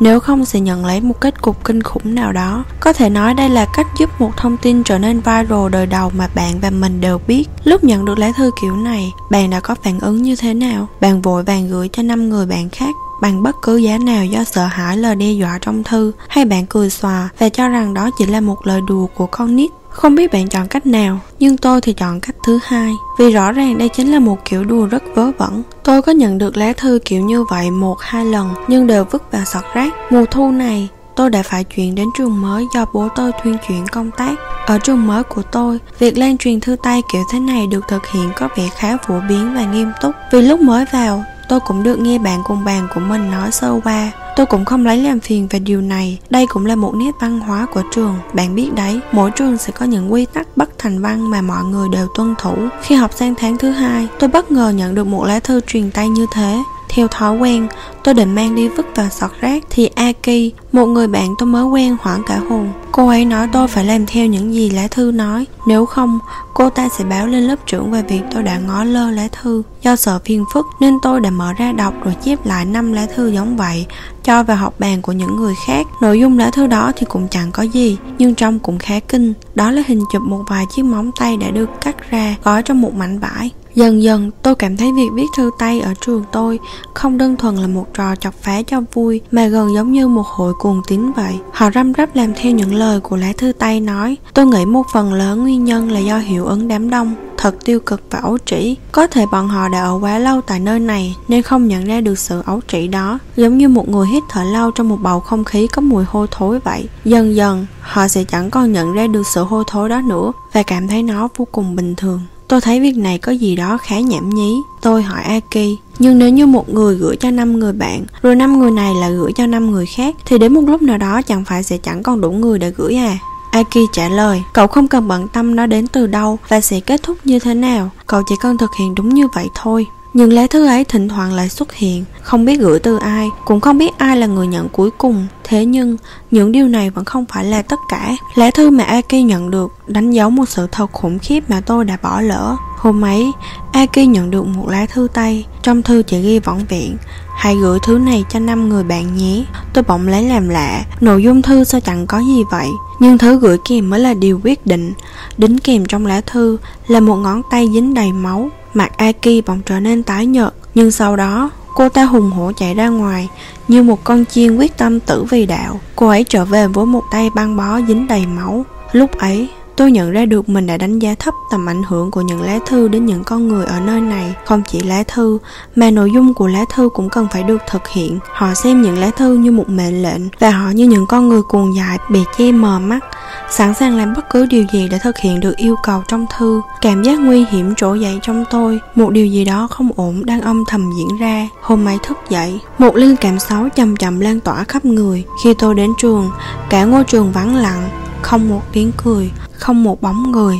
Nếu 0.00 0.20
không 0.20 0.44
sẽ 0.44 0.60
nhận 0.60 0.86
lấy 0.86 1.00
một 1.00 1.20
kết 1.20 1.42
cục 1.42 1.64
kinh 1.64 1.82
khủng 1.82 2.14
nào 2.14 2.32
đó. 2.32 2.64
Có 2.80 2.92
thể 2.92 3.10
nói 3.10 3.34
đây 3.34 3.48
là 3.48 3.66
cách 3.76 3.86
giúp 3.98 4.10
một 4.20 4.30
thông 4.36 4.56
tin 4.56 4.82
trở 4.82 4.98
nên 4.98 5.20
viral 5.20 5.70
đời 5.72 5.86
đầu 5.86 6.10
mà 6.16 6.28
bạn 6.34 6.60
và 6.60 6.70
mình 6.70 7.00
đều 7.00 7.20
biết. 7.26 7.48
Lúc 7.64 7.84
nhận 7.84 8.04
được 8.04 8.18
lá 8.18 8.32
thư 8.36 8.50
kiểu 8.62 8.76
này, 8.76 9.12
bạn 9.30 9.50
đã 9.50 9.60
có 9.60 9.74
phản 9.74 10.00
ứng 10.00 10.22
như 10.22 10.36
thế 10.36 10.54
nào? 10.54 10.88
Bạn 11.00 11.22
vội 11.22 11.42
vàng 11.42 11.68
gửi 11.68 11.88
cho 11.92 12.02
năm 12.02 12.28
người 12.28 12.46
bạn 12.46 12.68
khác 12.68 12.94
bằng 13.20 13.42
bất 13.42 13.56
cứ 13.62 13.76
giá 13.76 13.98
nào 13.98 14.24
do 14.24 14.44
sợ 14.44 14.66
hãi 14.66 14.96
lời 14.96 15.16
đe 15.16 15.32
dọa 15.32 15.58
trong 15.60 15.84
thư 15.84 16.12
hay 16.28 16.44
bạn 16.44 16.66
cười 16.66 16.90
xòa 16.90 17.28
và 17.38 17.48
cho 17.48 17.68
rằng 17.68 17.94
đó 17.94 18.10
chỉ 18.18 18.26
là 18.26 18.40
một 18.40 18.66
lời 18.66 18.80
đùa 18.88 19.06
của 19.06 19.26
con 19.26 19.56
nít 19.56 19.70
không 19.96 20.14
biết 20.14 20.32
bạn 20.32 20.48
chọn 20.48 20.68
cách 20.68 20.86
nào 20.86 21.20
nhưng 21.38 21.56
tôi 21.56 21.80
thì 21.80 21.92
chọn 21.92 22.20
cách 22.20 22.36
thứ 22.46 22.58
hai 22.62 22.92
vì 23.18 23.32
rõ 23.32 23.52
ràng 23.52 23.78
đây 23.78 23.88
chính 23.88 24.12
là 24.12 24.18
một 24.18 24.44
kiểu 24.44 24.64
đùa 24.64 24.86
rất 24.86 25.02
vớ 25.14 25.30
vẩn 25.38 25.62
tôi 25.82 26.02
có 26.02 26.12
nhận 26.12 26.38
được 26.38 26.56
lá 26.56 26.72
thư 26.76 26.98
kiểu 27.04 27.20
như 27.20 27.44
vậy 27.44 27.70
một 27.70 27.96
hai 28.00 28.24
lần 28.24 28.50
nhưng 28.68 28.86
đều 28.86 29.04
vứt 29.04 29.32
vào 29.32 29.44
sọt 29.44 29.64
rác 29.74 29.94
mùa 30.10 30.24
thu 30.30 30.50
này 30.50 30.88
tôi 31.16 31.30
đã 31.30 31.42
phải 31.42 31.64
chuyển 31.64 31.94
đến 31.94 32.08
trường 32.18 32.42
mới 32.42 32.66
do 32.74 32.86
bố 32.92 33.08
tôi 33.16 33.32
thuyên 33.42 33.56
chuyển 33.68 33.86
công 33.86 34.10
tác. 34.16 34.34
Ở 34.66 34.78
trường 34.78 35.06
mới 35.06 35.22
của 35.22 35.42
tôi, 35.42 35.78
việc 35.98 36.18
lan 36.18 36.38
truyền 36.38 36.60
thư 36.60 36.76
tay 36.82 37.02
kiểu 37.12 37.22
thế 37.32 37.40
này 37.40 37.66
được 37.66 37.84
thực 37.88 38.06
hiện 38.06 38.30
có 38.36 38.48
vẻ 38.56 38.68
khá 38.76 38.96
phổ 38.96 39.20
biến 39.28 39.54
và 39.54 39.64
nghiêm 39.64 39.92
túc. 40.02 40.14
Vì 40.32 40.42
lúc 40.42 40.60
mới 40.60 40.84
vào, 40.92 41.24
Tôi 41.48 41.60
cũng 41.60 41.82
được 41.82 41.98
nghe 41.98 42.18
bạn 42.18 42.42
cùng 42.44 42.64
bàn 42.64 42.88
của 42.94 43.00
mình 43.00 43.30
nói 43.30 43.50
sơ 43.52 43.80
qua 43.84 44.10
Tôi 44.36 44.46
cũng 44.46 44.64
không 44.64 44.86
lấy 44.86 45.02
làm 45.02 45.20
phiền 45.20 45.46
về 45.50 45.58
điều 45.58 45.80
này. 45.80 46.18
Đây 46.30 46.46
cũng 46.48 46.66
là 46.66 46.76
một 46.76 46.94
nét 46.94 47.10
văn 47.20 47.40
hóa 47.40 47.66
của 47.72 47.82
trường. 47.94 48.14
Bạn 48.32 48.54
biết 48.54 48.74
đấy, 48.74 49.00
mỗi 49.12 49.30
trường 49.30 49.56
sẽ 49.56 49.72
có 49.72 49.86
những 49.86 50.12
quy 50.12 50.26
tắc 50.26 50.56
bất 50.56 50.78
thành 50.78 51.02
văn 51.02 51.30
mà 51.30 51.40
mọi 51.42 51.64
người 51.64 51.88
đều 51.92 52.06
tuân 52.16 52.34
thủ. 52.38 52.54
Khi 52.82 52.94
học 52.94 53.10
sang 53.14 53.34
tháng 53.34 53.58
thứ 53.58 53.70
hai 53.70 54.08
Tôi 54.18 54.28
bất 54.28 54.50
ngờ 54.50 54.68
nhận 54.68 54.94
được 54.94 55.06
một 55.06 55.24
lá 55.24 55.40
thư 55.40 55.60
truyền 55.60 55.90
tay 55.90 56.08
như 56.08 56.26
thế. 56.34 56.56
Theo 56.88 57.08
thói 57.08 57.36
quen, 57.38 57.68
tôi 58.04 58.14
định 58.14 58.34
mang 58.34 58.54
đi 58.54 58.68
vứt 58.68 58.86
vào 58.94 59.08
sọt 59.08 59.30
rác 59.40 59.64
thì 59.70 59.86
Aki, 59.86 60.54
một 60.72 60.86
người 60.86 61.08
bạn 61.08 61.34
tôi 61.38 61.46
mới 61.46 61.64
quen 61.64 61.96
hoảng 62.00 62.22
cả 62.26 62.40
hồn. 62.48 62.68
Cô 62.92 63.08
ấy 63.08 63.24
nói 63.24 63.48
tôi 63.52 63.68
phải 63.68 63.84
làm 63.84 64.06
theo 64.06 64.26
những 64.26 64.54
gì 64.54 64.70
lá 64.70 64.88
thư 64.88 65.10
nói, 65.12 65.46
nếu 65.66 65.86
không, 65.86 66.18
cô 66.54 66.70
ta 66.70 66.88
sẽ 66.88 67.04
báo 67.04 67.26
lên 67.26 67.42
lớp 67.42 67.56
trưởng 67.66 67.90
về 67.90 68.02
việc 68.02 68.20
tôi 68.34 68.42
đã 68.42 68.58
ngó 68.58 68.84
lơ 68.84 69.10
lá 69.10 69.28
thư. 69.32 69.62
Do 69.82 69.96
sợ 69.96 70.18
phiền 70.24 70.44
phức 70.54 70.66
nên 70.80 70.98
tôi 71.02 71.20
đã 71.20 71.30
mở 71.30 71.52
ra 71.58 71.72
đọc 71.72 71.94
rồi 72.04 72.14
chép 72.24 72.46
lại 72.46 72.64
năm 72.64 72.92
lá 72.92 73.06
thư 73.16 73.28
giống 73.28 73.56
vậy, 73.56 73.86
cho 74.24 74.42
vào 74.42 74.56
học 74.56 74.74
bàn 74.78 75.02
của 75.02 75.12
những 75.12 75.36
người 75.36 75.54
khác. 75.66 75.86
Nội 76.00 76.20
dung 76.20 76.38
lá 76.38 76.50
thư 76.50 76.66
đó 76.66 76.92
thì 76.96 77.06
cũng 77.08 77.28
chẳng 77.30 77.52
có 77.52 77.62
gì, 77.62 77.98
nhưng 78.18 78.34
trông 78.34 78.58
cũng 78.58 78.78
khá 78.78 79.00
kinh. 79.00 79.32
Đó 79.54 79.70
là 79.70 79.82
hình 79.86 80.04
chụp 80.12 80.22
một 80.22 80.42
vài 80.48 80.64
chiếc 80.76 80.84
móng 80.84 81.10
tay 81.18 81.36
đã 81.36 81.50
được 81.50 81.70
cắt 81.80 82.10
ra, 82.10 82.36
gói 82.44 82.62
trong 82.62 82.80
một 82.80 82.94
mảnh 82.94 83.18
vải. 83.18 83.50
Dần 83.76 84.02
dần 84.02 84.30
tôi 84.42 84.54
cảm 84.54 84.76
thấy 84.76 84.92
việc 84.92 85.08
viết 85.14 85.26
thư 85.36 85.50
tay 85.58 85.80
ở 85.80 85.94
trường 86.00 86.24
tôi 86.32 86.58
không 86.94 87.18
đơn 87.18 87.36
thuần 87.36 87.56
là 87.56 87.66
một 87.66 87.86
trò 87.94 88.16
chọc 88.16 88.34
phá 88.42 88.62
cho 88.62 88.80
vui 88.92 89.20
mà 89.30 89.46
gần 89.46 89.74
giống 89.74 89.92
như 89.92 90.08
một 90.08 90.26
hội 90.26 90.52
cuồng 90.58 90.82
tín 90.88 91.12
vậy. 91.12 91.34
Họ 91.52 91.70
răm 91.70 91.92
rắp 91.94 92.16
làm 92.16 92.34
theo 92.34 92.52
những 92.52 92.74
lời 92.74 93.00
của 93.00 93.16
lá 93.16 93.32
thư 93.38 93.52
tay 93.52 93.80
nói. 93.80 94.16
Tôi 94.34 94.46
nghĩ 94.46 94.64
một 94.64 94.82
phần 94.92 95.12
lớn 95.12 95.42
nguyên 95.42 95.64
nhân 95.64 95.90
là 95.90 96.00
do 96.00 96.18
hiệu 96.18 96.44
ứng 96.44 96.68
đám 96.68 96.90
đông 96.90 97.14
thật 97.38 97.54
tiêu 97.64 97.80
cực 97.80 98.02
và 98.10 98.18
ấu 98.18 98.38
trĩ. 98.38 98.76
Có 98.92 99.06
thể 99.06 99.26
bọn 99.32 99.48
họ 99.48 99.68
đã 99.68 99.80
ở 99.80 99.98
quá 100.00 100.18
lâu 100.18 100.40
tại 100.40 100.60
nơi 100.60 100.80
này 100.80 101.16
nên 101.28 101.42
không 101.42 101.68
nhận 101.68 101.84
ra 101.84 102.00
được 102.00 102.18
sự 102.18 102.42
ấu 102.46 102.60
trĩ 102.68 102.88
đó. 102.88 103.18
Giống 103.36 103.58
như 103.58 103.68
một 103.68 103.88
người 103.88 104.06
hít 104.06 104.22
thở 104.28 104.44
lâu 104.44 104.70
trong 104.70 104.88
một 104.88 104.98
bầu 105.02 105.20
không 105.20 105.44
khí 105.44 105.66
có 105.66 105.82
mùi 105.82 106.04
hôi 106.04 106.26
thối 106.30 106.60
vậy. 106.60 106.88
Dần 107.04 107.36
dần, 107.36 107.66
họ 107.80 108.08
sẽ 108.08 108.24
chẳng 108.24 108.50
còn 108.50 108.72
nhận 108.72 108.92
ra 108.92 109.06
được 109.06 109.26
sự 109.26 109.44
hôi 109.44 109.64
thối 109.66 109.88
đó 109.88 110.00
nữa 110.00 110.32
và 110.52 110.62
cảm 110.62 110.88
thấy 110.88 111.02
nó 111.02 111.28
vô 111.36 111.46
cùng 111.52 111.76
bình 111.76 111.94
thường. 111.96 112.20
Tôi 112.48 112.60
thấy 112.60 112.80
việc 112.80 112.96
này 112.96 113.18
có 113.18 113.32
gì 113.32 113.56
đó 113.56 113.78
khá 113.78 114.00
nhảm 114.00 114.30
nhí. 114.30 114.56
Tôi 114.80 115.02
hỏi 115.02 115.22
Aki, 115.22 115.78
nhưng 115.98 116.18
nếu 116.18 116.28
như 116.28 116.46
một 116.46 116.68
người 116.68 116.94
gửi 116.94 117.16
cho 117.16 117.30
năm 117.30 117.58
người 117.58 117.72
bạn, 117.72 118.04
rồi 118.22 118.36
năm 118.36 118.58
người 118.58 118.70
này 118.70 118.94
là 118.94 119.08
gửi 119.08 119.32
cho 119.32 119.46
năm 119.46 119.70
người 119.70 119.86
khác, 119.86 120.16
thì 120.26 120.38
đến 120.38 120.54
một 120.54 120.62
lúc 120.66 120.82
nào 120.82 120.98
đó 120.98 121.22
chẳng 121.22 121.44
phải 121.44 121.62
sẽ 121.62 121.78
chẳng 121.78 122.02
còn 122.02 122.20
đủ 122.20 122.30
người 122.30 122.58
để 122.58 122.72
gửi 122.76 122.94
à? 122.94 123.18
Aki 123.50 123.78
trả 123.92 124.08
lời, 124.08 124.42
cậu 124.52 124.66
không 124.66 124.88
cần 124.88 125.08
bận 125.08 125.28
tâm 125.28 125.56
nó 125.56 125.66
đến 125.66 125.86
từ 125.86 126.06
đâu 126.06 126.38
và 126.48 126.60
sẽ 126.60 126.80
kết 126.80 127.02
thúc 127.02 127.16
như 127.24 127.38
thế 127.38 127.54
nào, 127.54 127.90
cậu 128.06 128.22
chỉ 128.28 128.34
cần 128.40 128.58
thực 128.58 128.70
hiện 128.78 128.94
đúng 128.94 129.08
như 129.08 129.28
vậy 129.34 129.48
thôi. 129.54 129.86
Nhưng 130.16 130.32
lá 130.32 130.46
thư 130.46 130.66
ấy 130.66 130.84
thỉnh 130.84 131.08
thoảng 131.08 131.34
lại 131.34 131.48
xuất 131.48 131.72
hiện, 131.72 132.04
không 132.22 132.44
biết 132.44 132.60
gửi 132.60 132.78
từ 132.78 132.96
ai, 132.96 133.28
cũng 133.44 133.60
không 133.60 133.78
biết 133.78 133.98
ai 133.98 134.16
là 134.16 134.26
người 134.26 134.46
nhận 134.46 134.68
cuối 134.68 134.90
cùng. 134.98 135.26
Thế 135.44 135.64
nhưng, 135.64 135.96
những 136.30 136.52
điều 136.52 136.68
này 136.68 136.90
vẫn 136.90 137.04
không 137.04 137.24
phải 137.32 137.44
là 137.44 137.62
tất 137.62 137.80
cả. 137.88 138.16
Lá 138.34 138.50
thư 138.50 138.70
mà 138.70 138.84
Aki 138.84 139.12
nhận 139.12 139.50
được 139.50 139.72
đánh 139.86 140.10
dấu 140.10 140.30
một 140.30 140.48
sự 140.48 140.66
thật 140.72 140.92
khủng 140.92 141.18
khiếp 141.18 141.50
mà 141.50 141.60
tôi 141.60 141.84
đã 141.84 141.96
bỏ 142.02 142.20
lỡ. 142.20 142.56
Hôm 142.76 143.04
ấy, 143.04 143.32
Aki 143.72 143.96
nhận 143.96 144.30
được 144.30 144.46
một 144.46 144.68
lá 144.68 144.86
thư 144.86 145.08
tay, 145.14 145.44
trong 145.62 145.82
thư 145.82 146.02
chỉ 146.02 146.22
ghi 146.22 146.38
vỏn 146.38 146.58
vẹn. 146.68 146.96
Hãy 147.36 147.56
gửi 147.56 147.78
thứ 147.82 147.98
này 147.98 148.24
cho 148.30 148.38
năm 148.38 148.68
người 148.68 148.84
bạn 148.84 149.16
nhé. 149.16 149.44
Tôi 149.72 149.84
bỗng 149.88 150.08
lấy 150.08 150.22
làm 150.22 150.48
lạ, 150.48 150.84
nội 151.00 151.22
dung 151.22 151.42
thư 151.42 151.64
sao 151.64 151.80
chẳng 151.80 152.06
có 152.06 152.18
gì 152.18 152.42
vậy. 152.50 152.68
Nhưng 153.00 153.18
thứ 153.18 153.38
gửi 153.38 153.58
kèm 153.68 153.90
mới 153.90 154.00
là 154.00 154.14
điều 154.14 154.40
quyết 154.44 154.66
định. 154.66 154.92
Đính 155.38 155.58
kèm 155.58 155.86
trong 155.86 156.06
lá 156.06 156.20
thư 156.20 156.56
là 156.86 157.00
một 157.00 157.16
ngón 157.16 157.42
tay 157.50 157.68
dính 157.74 157.94
đầy 157.94 158.12
máu. 158.12 158.50
Mặt 158.76 158.98
Aki 158.98 159.44
bỗng 159.46 159.60
trở 159.66 159.80
nên 159.80 160.02
tái 160.02 160.26
nhợt, 160.26 160.54
nhưng 160.74 160.90
sau 160.90 161.16
đó 161.16 161.50
cô 161.74 161.88
ta 161.88 162.04
hùng 162.04 162.30
hổ 162.30 162.52
chạy 162.52 162.74
ra 162.74 162.88
ngoài 162.88 163.28
như 163.68 163.82
một 163.82 164.04
con 164.04 164.24
chiên 164.24 164.56
quyết 164.56 164.76
tâm 164.76 165.00
tử 165.00 165.24
vì 165.24 165.46
đạo. 165.46 165.80
Cô 165.96 166.08
ấy 166.08 166.24
trở 166.24 166.44
về 166.44 166.66
với 166.66 166.86
một 166.86 167.02
tay 167.12 167.30
băng 167.34 167.56
bó 167.56 167.80
dính 167.88 168.06
đầy 168.06 168.26
máu. 168.26 168.64
Lúc 168.92 169.18
ấy, 169.18 169.48
Tôi 169.76 169.92
nhận 169.92 170.10
ra 170.10 170.24
được 170.24 170.48
mình 170.48 170.66
đã 170.66 170.76
đánh 170.76 170.98
giá 170.98 171.14
thấp 171.18 171.34
tầm 171.50 171.68
ảnh 171.68 171.82
hưởng 171.88 172.10
của 172.10 172.20
những 172.20 172.42
lá 172.42 172.58
thư 172.66 172.88
đến 172.88 173.06
những 173.06 173.24
con 173.24 173.48
người 173.48 173.66
ở 173.66 173.80
nơi 173.80 174.00
này. 174.00 174.34
Không 174.44 174.62
chỉ 174.66 174.82
lá 174.82 175.02
thư, 175.08 175.38
mà 175.76 175.90
nội 175.90 176.10
dung 176.14 176.34
của 176.34 176.46
lá 176.46 176.64
thư 176.74 176.88
cũng 176.88 177.08
cần 177.08 177.28
phải 177.32 177.42
được 177.42 177.62
thực 177.70 177.88
hiện. 177.88 178.18
Họ 178.32 178.54
xem 178.54 178.82
những 178.82 178.98
lá 178.98 179.10
thư 179.10 179.34
như 179.34 179.50
một 179.50 179.68
mệnh 179.68 180.02
lệnh 180.02 180.22
và 180.38 180.50
họ 180.50 180.70
như 180.70 180.86
những 180.86 181.06
con 181.06 181.28
người 181.28 181.42
cuồng 181.42 181.76
dại 181.76 181.98
bị 182.10 182.20
che 182.38 182.52
mờ 182.52 182.78
mắt 182.78 183.04
sẵn 183.50 183.74
sàng 183.74 183.96
làm 183.96 184.14
bất 184.14 184.30
cứ 184.30 184.46
điều 184.46 184.64
gì 184.72 184.88
để 184.90 184.98
thực 184.98 185.18
hiện 185.18 185.40
được 185.40 185.56
yêu 185.56 185.76
cầu 185.82 186.02
trong 186.08 186.26
thư 186.38 186.62
cảm 186.80 187.02
giác 187.02 187.20
nguy 187.20 187.44
hiểm 187.50 187.74
trỗi 187.74 188.00
dậy 188.00 188.18
trong 188.22 188.44
tôi 188.50 188.80
một 188.94 189.10
điều 189.10 189.26
gì 189.26 189.44
đó 189.44 189.68
không 189.70 189.90
ổn 189.96 190.26
đang 190.26 190.40
âm 190.40 190.64
thầm 190.68 190.90
diễn 190.98 191.18
ra 191.20 191.48
hôm 191.60 191.88
ấy 191.88 191.98
thức 192.02 192.18
dậy 192.30 192.60
một 192.78 192.96
linh 192.96 193.16
cảm 193.16 193.38
xấu 193.38 193.68
chậm 193.68 193.96
chậm 193.96 194.20
lan 194.20 194.40
tỏa 194.40 194.64
khắp 194.64 194.84
người 194.84 195.24
khi 195.44 195.54
tôi 195.54 195.74
đến 195.74 195.90
trường 195.98 196.30
cả 196.70 196.84
ngôi 196.84 197.04
trường 197.04 197.32
vắng 197.32 197.56
lặng 197.56 198.05
không 198.22 198.48
một 198.48 198.62
tiếng 198.72 198.92
cười 199.04 199.30
không 199.52 199.84
một 199.84 200.02
bóng 200.02 200.32
người. 200.32 200.56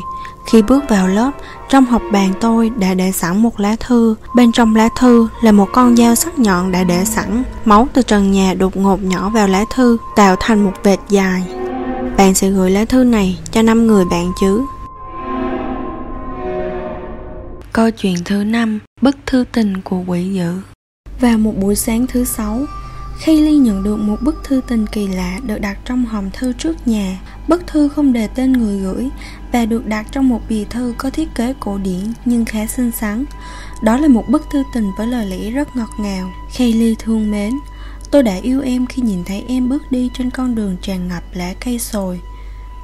Khi 0.46 0.62
bước 0.62 0.84
vào 0.88 1.08
lớp 1.08 1.30
trong 1.68 1.84
học 1.84 2.02
bàn 2.12 2.32
tôi 2.40 2.70
đã 2.78 2.94
để 2.94 3.12
sẵn 3.12 3.42
một 3.42 3.60
lá 3.60 3.76
thư. 3.80 4.14
Bên 4.34 4.52
trong 4.52 4.76
lá 4.76 4.88
thư 4.98 5.28
là 5.42 5.52
một 5.52 5.68
con 5.72 5.96
dao 5.96 6.14
sắc 6.14 6.38
nhọn 6.38 6.72
đã 6.72 6.84
để 6.84 7.04
sẵn. 7.04 7.42
Máu 7.64 7.88
từ 7.92 8.02
trần 8.02 8.32
nhà 8.32 8.54
đột 8.54 8.76
ngột 8.76 9.02
nhỏ 9.02 9.28
vào 9.28 9.48
lá 9.48 9.64
thư 9.74 9.98
tạo 10.16 10.36
thành 10.40 10.64
một 10.64 10.72
vệt 10.82 10.98
dài. 11.08 11.42
Bạn 12.16 12.34
sẽ 12.34 12.50
gửi 12.50 12.70
lá 12.70 12.84
thư 12.84 13.04
này 13.04 13.38
cho 13.50 13.62
năm 13.62 13.86
người 13.86 14.04
bạn 14.04 14.32
chứ? 14.40 14.62
Câu 17.72 17.90
chuyện 17.90 18.16
thứ 18.24 18.44
năm 18.44 18.78
Bức 19.02 19.16
thư 19.26 19.44
tình 19.52 19.80
của 19.80 19.98
quỷ 20.06 20.32
dữ. 20.32 20.52
Vào 21.20 21.38
một 21.38 21.52
buổi 21.56 21.76
sáng 21.76 22.06
thứ 22.06 22.24
sáu 22.24 22.66
khi 23.18 23.40
Ly 23.40 23.56
nhận 23.56 23.82
được 23.82 23.96
một 23.96 24.22
bức 24.22 24.44
thư 24.44 24.60
tình 24.66 24.86
kỳ 24.86 25.06
lạ 25.06 25.38
được 25.46 25.58
đặt 25.58 25.78
trong 25.84 26.04
hòm 26.04 26.30
thư 26.30 26.52
trước 26.52 26.88
nhà, 26.88 27.18
bức 27.48 27.66
thư 27.66 27.88
không 27.88 28.12
đề 28.12 28.26
tên 28.26 28.52
người 28.52 28.78
gửi 28.78 29.08
và 29.52 29.64
được 29.66 29.86
đặt 29.86 30.06
trong 30.12 30.28
một 30.28 30.40
bì 30.48 30.64
thư 30.64 30.94
có 30.98 31.10
thiết 31.10 31.34
kế 31.34 31.54
cổ 31.60 31.78
điển 31.78 32.12
nhưng 32.24 32.44
khá 32.44 32.66
xinh 32.66 32.90
xắn. 32.90 33.24
Đó 33.82 33.96
là 33.96 34.08
một 34.08 34.24
bức 34.28 34.50
thư 34.50 34.62
tình 34.74 34.90
với 34.98 35.06
lời 35.06 35.26
lẽ 35.26 35.50
rất 35.50 35.76
ngọt 35.76 35.90
ngào. 35.98 36.30
Kaylee 36.58 36.94
thương 36.98 37.30
mến, 37.30 37.52
tôi 38.10 38.22
đã 38.22 38.34
yêu 38.42 38.60
em 38.62 38.86
khi 38.86 39.02
nhìn 39.02 39.24
thấy 39.24 39.44
em 39.48 39.68
bước 39.68 39.92
đi 39.92 40.10
trên 40.14 40.30
con 40.30 40.54
đường 40.54 40.76
tràn 40.82 41.08
ngập 41.08 41.22
lá 41.32 41.54
cây 41.64 41.78
sồi. 41.78 42.20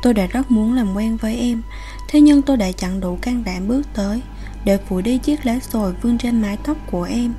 Tôi 0.03 0.15
đã 0.15 0.27
rất 0.27 0.51
muốn 0.51 0.73
làm 0.73 0.95
quen 0.95 1.17
với 1.17 1.37
em, 1.37 1.63
thế 2.09 2.21
nhưng 2.21 2.43
tôi 2.43 2.57
đã 2.57 2.73
chẳng 2.73 3.01
đủ 3.01 3.19
can 3.23 3.45
đảm 3.45 3.69
bước 3.69 3.83
tới 3.95 4.23
để 4.65 4.79
phủi 4.89 5.03
đi 5.03 5.19
chiếc 5.19 5.47
lá 5.47 5.59
sồi 5.61 5.93
vương 6.03 6.19
trên 6.19 6.43
mái 6.43 6.57
tóc 6.57 6.77
của 6.91 7.03
em. 7.03 7.35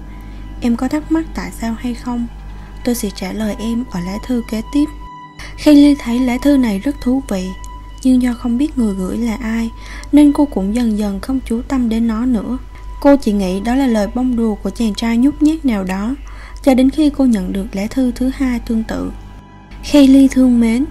Em 0.61 0.75
có 0.75 0.87
thắc 0.87 1.11
mắc 1.11 1.25
tại 1.35 1.51
sao 1.59 1.75
hay 1.79 1.93
không? 1.93 2.27
tôi 2.83 2.95
sẽ 2.95 3.09
trả 3.15 3.33
lời 3.33 3.55
em 3.59 3.83
ở 3.91 3.99
lá 3.99 4.17
thư 4.25 4.43
kế 4.49 4.61
tiếp 4.73 4.85
Kaylee 5.63 5.95
thấy 5.99 6.19
lá 6.19 6.37
thư 6.37 6.57
này 6.57 6.79
rất 6.79 7.01
thú 7.01 7.23
vị, 7.29 7.47
Nhưng 8.03 8.21
do 8.21 8.33
không 8.33 8.57
biết 8.57 8.77
người 8.77 8.93
gửi 8.93 9.17
là 9.17 9.37
ai, 9.41 9.69
Nên 10.11 10.33
cô 10.33 10.45
cũng 10.45 10.75
dần 10.75 10.97
dần 10.97 11.19
không 11.19 11.39
chú 11.45 11.61
tâm 11.67 11.89
đến 11.89 12.07
nó 12.07 12.25
nữa. 12.25 12.57
Cô 13.01 13.15
chỉ 13.15 13.31
nghĩ 13.31 13.59
đó 13.59 13.75
là 13.75 13.87
lời 13.87 14.07
bông 14.15 14.35
đùa 14.35 14.55
của 14.55 14.69
chàng 14.69 14.93
trai 14.93 15.17
nhút 15.17 15.41
nhát 15.41 15.65
nào 15.65 15.83
đó, 15.83 16.15
Cho 16.63 16.73
đến 16.73 16.89
khi 16.89 17.09
cô 17.09 17.25
nhận 17.25 17.53
được 17.53 17.65
lá 17.73 17.87
thư 17.89 18.11
thứ 18.15 18.31
hai 18.35 18.59
tương 18.59 18.83
tự. 18.83 19.11
Kaylee 19.91 20.27
thương 20.31 20.59
mến, 20.59 20.85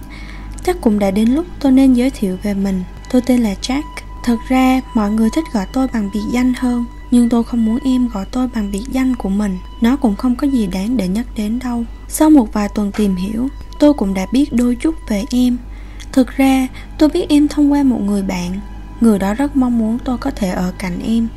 Chắc 0.65 0.81
cũng 0.81 0.99
đã 0.99 1.11
đến 1.11 1.29
lúc 1.29 1.45
tôi 1.59 1.71
nên 1.71 1.93
giới 1.93 2.09
thiệu 2.09 2.37
về 2.43 2.53
mình. 2.53 2.83
Tôi 3.11 3.21
tên 3.21 3.39
là 3.39 3.53
Jack. 3.61 3.83
Thật 4.23 4.37
ra, 4.47 4.81
mọi 4.93 5.11
người 5.11 5.29
thích 5.35 5.43
gọi 5.53 5.65
tôi 5.73 5.87
bằng 5.93 6.09
biệt 6.13 6.23
danh 6.31 6.53
hơn, 6.53 6.85
nhưng 7.11 7.29
tôi 7.29 7.43
không 7.43 7.65
muốn 7.65 7.79
em 7.85 8.07
gọi 8.07 8.25
tôi 8.31 8.47
bằng 8.55 8.71
biệt 8.71 8.83
danh 8.91 9.15
của 9.15 9.29
mình. 9.29 9.57
Nó 9.81 9.95
cũng 9.95 10.15
không 10.15 10.35
có 10.35 10.47
gì 10.47 10.67
đáng 10.67 10.97
để 10.97 11.07
nhắc 11.07 11.25
đến 11.35 11.59
đâu. 11.59 11.85
Sau 12.07 12.29
một 12.29 12.53
vài 12.53 12.69
tuần 12.75 12.91
tìm 12.91 13.15
hiểu 13.15 13.47
tôi 13.79 13.93
cũng 13.93 14.13
đã 14.13 14.25
biết 14.31 14.53
đôi 14.53 14.75
chút 14.75 14.95
về 15.07 15.25
em. 15.31 15.57
Thực 16.11 16.37
ra, 16.37 16.67
tôi 16.97 17.09
biết 17.09 17.25
em 17.29 17.47
thông 17.47 17.71
qua 17.71 17.83
một 17.83 17.99
người 18.01 18.21
bạn. 18.21 18.59
Người 19.01 19.19
đó 19.19 19.33
rất 19.33 19.55
mong 19.55 19.79
muốn 19.79 19.97
tôi 20.05 20.17
có 20.17 20.31
thể 20.31 20.49
ở 20.49 20.73
cạnh 20.77 20.99
em. 21.05 21.27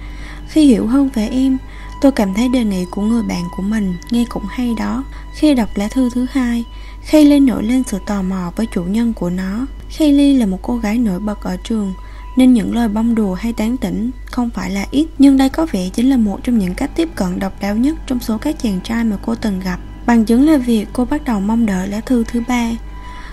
Khi 0.48 0.66
hiểu 0.66 0.86
hơn 0.86 1.08
về 1.14 1.28
em, 1.28 1.58
tôi 2.00 2.12
cảm 2.12 2.34
thấy 2.34 2.48
đề 2.48 2.64
nghị 2.64 2.84
của 2.90 3.02
người 3.02 3.22
bạn 3.22 3.42
của 3.56 3.62
mình 3.62 3.94
nghe 4.10 4.24
cũng 4.28 4.44
hay 4.48 4.74
đó. 4.78 5.04
Khi 5.34 5.54
đọc 5.54 5.68
lá 5.74 5.88
thư 5.88 6.10
thứ 6.14 6.26
hai 6.30 6.64
Kaylee 7.10 7.40
nổi 7.40 7.62
lên 7.62 7.82
sự 7.86 7.98
tò 8.06 8.22
mò 8.22 8.52
với 8.56 8.66
chủ 8.66 8.84
nhân 8.84 9.12
của 9.12 9.30
nó. 9.30 9.66
Kaylee 9.98 10.32
là 10.32 10.46
một 10.46 10.58
cô 10.62 10.76
gái 10.76 10.98
nổi 10.98 11.20
bật 11.20 11.42
ở 11.42 11.56
trường, 11.64 11.94
nên 12.36 12.52
những 12.52 12.74
lời 12.74 12.88
bông 12.88 13.14
đùa 13.14 13.34
hay 13.34 13.52
tán 13.52 13.76
tỉnh 13.76 14.10
không 14.24 14.50
phải 14.50 14.70
là 14.70 14.86
ít, 14.90 15.06
nhưng 15.18 15.36
đây 15.36 15.48
có 15.48 15.66
vẻ 15.72 15.88
chính 15.88 16.10
là 16.10 16.16
một 16.16 16.40
trong 16.44 16.58
những 16.58 16.74
cách 16.74 16.90
tiếp 16.94 17.08
cận 17.14 17.38
độc 17.38 17.60
đáo 17.60 17.76
nhất 17.76 17.96
trong 18.06 18.20
số 18.20 18.38
các 18.38 18.56
chàng 18.62 18.80
trai 18.84 19.04
mà 19.04 19.16
cô 19.22 19.34
từng 19.34 19.60
gặp 19.60 19.80
bằng 20.06 20.24
chứng 20.24 20.48
là 20.48 20.56
việc 20.56 20.86
cô 20.92 21.04
bắt 21.04 21.24
đầu 21.24 21.40
mong 21.40 21.66
đợi 21.66 21.88
lá 21.88 22.00
thư 22.00 22.24
thứ 22.24 22.42
ba. 22.48 22.70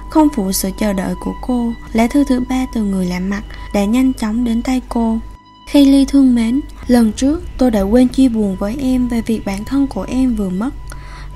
Không 0.10 0.27
phụ 0.36 0.51
sự 0.51 0.70
chờ 0.80 0.94
đợi 0.94 1.15
của 1.24 1.34
cô, 1.42 1.74
lá 1.94 2.08
thư 2.08 2.24
thứ 2.24 2.39
ba 2.50 2.65
từ 2.74 2.84
người 2.84 3.06
lạ 3.06 3.20
mặt 3.20 3.44
đã 3.74 3.86
nhanh 3.86 4.13
chóng 4.13 4.44
đến 4.44 4.62
tay 4.62 4.82
cô. 4.89 5.20
Khi 5.68 5.86
ly 5.86 6.06
thương 6.06 6.36
mến, 6.36 6.62
lần 6.88 7.12
trước 7.12 7.44
tôi 7.58 7.72
đã 7.72 7.82
quên 7.82 8.08
chia 8.08 8.30
buồn 8.30 8.56
với 8.56 8.77
em 8.80 9.08
về 9.08 9.22
việc 9.22 9.46
bản 9.46 9.65
thân 9.65 9.88
của 9.88 10.06
em 10.10 10.36
vừa 10.36 10.50
mất. 10.50 10.70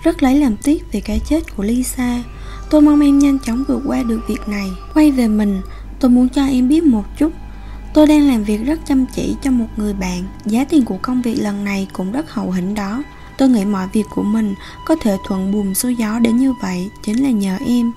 Rất 0.03 0.23
lấy 0.23 0.39
làm 0.39 0.57
tiếc 0.57 0.91
về 0.91 1.01
cái 1.01 1.21
chết 1.29 1.55
của 1.55 1.63
lisa. 1.63 2.23
Tôi 2.69 2.81
mong 2.81 3.01
em 3.01 3.19
nhanh 3.19 3.39
chóng 3.39 3.63
vượt 3.67 3.81
qua 3.85 4.03
được 4.03 4.19
việc 4.27 4.47
này. 4.47 4.67
Quay 4.93 5.11
về 5.11 5.27
mình, 5.27 5.61
tôi 5.99 6.11
muốn 6.11 6.29
cho 6.29 6.45
em 6.45 6.67
biết 6.67 6.83
một 6.83 7.03
chút. 7.17 7.31
Tôi 7.93 8.07
đang 8.07 8.27
làm 8.27 8.43
việc 8.43 8.65
rất 8.65 8.79
chăm 8.85 9.05
chỉ 9.15 9.35
cho 9.41 9.51
một 9.51 9.67
người 9.77 9.93
bạn. 9.93 10.23
Giá 10.45 10.65
tiền 10.65 10.85
của 10.85 10.97
công 11.01 11.21
việc 11.21 11.35
lần 11.35 11.63
này 11.63 11.87
cũng 11.93 12.11
rất 12.11 12.31
hậu 12.31 12.51
hĩnh 12.51 12.75
đó. 12.75 13.03
Tôi 13.37 13.49
nghĩ 13.49 13.65
mọi 13.65 13.87
việc 13.93 14.05
của 14.09 14.23
mình 14.23 14.55
có 14.85 14.95
thể 15.01 15.17
thuận 15.25 15.51
buồm 15.51 15.73
xuôi 15.73 15.95
gió 15.95 16.19
đến 16.19 16.37
như 16.37 16.53
vậy, 16.53 16.89
Chính 17.03 17.23
là 17.23 17.29
nhờ 17.29 17.57
em. 17.65 17.91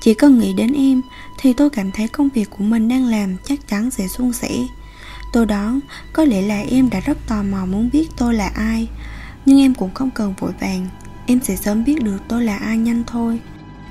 Chỉ 0.00 0.14
cần 0.14 0.38
nghĩ 0.38 0.52
đến 0.52 0.72
em, 0.72 1.02
Thì 1.38 1.52
tôi 1.52 1.70
cảm 1.70 1.90
thấy 1.90 2.08
công 2.08 2.28
việc 2.28 2.50
của 2.50 2.64
mình 2.64 2.88
đang 2.88 3.06
làm 3.06 3.36
chắc 3.44 3.68
chắn 3.68 3.90
sẽ 3.90 4.08
suôn 4.08 4.32
sẻ. 4.32 4.50
Tôi 5.32 5.46
đoán, 5.46 5.80
có 6.12 6.24
lẽ 6.24 6.42
là 6.42 6.60
em 6.70 6.90
đã 6.90 7.00
rất 7.00 7.18
tò 7.26 7.42
mò 7.42 7.66
muốn 7.66 7.90
biết 7.92 8.08
tôi 8.16 8.34
là 8.34 8.50
ai, 8.54 8.88
Nhưng 9.46 9.60
em 9.60 9.74
cũng 9.74 9.94
không 9.94 10.10
cần 10.10 10.34
vội 10.38 10.52
vàng. 10.60 10.88
Em 11.26 11.40
sẽ 11.42 11.56
sớm 11.56 11.84
biết 11.84 12.02
được 12.02 12.18
tôi 12.28 12.44
là 12.44 12.56
ai 12.56 12.78
nhanh 12.78 13.02
thôi. 13.06 13.40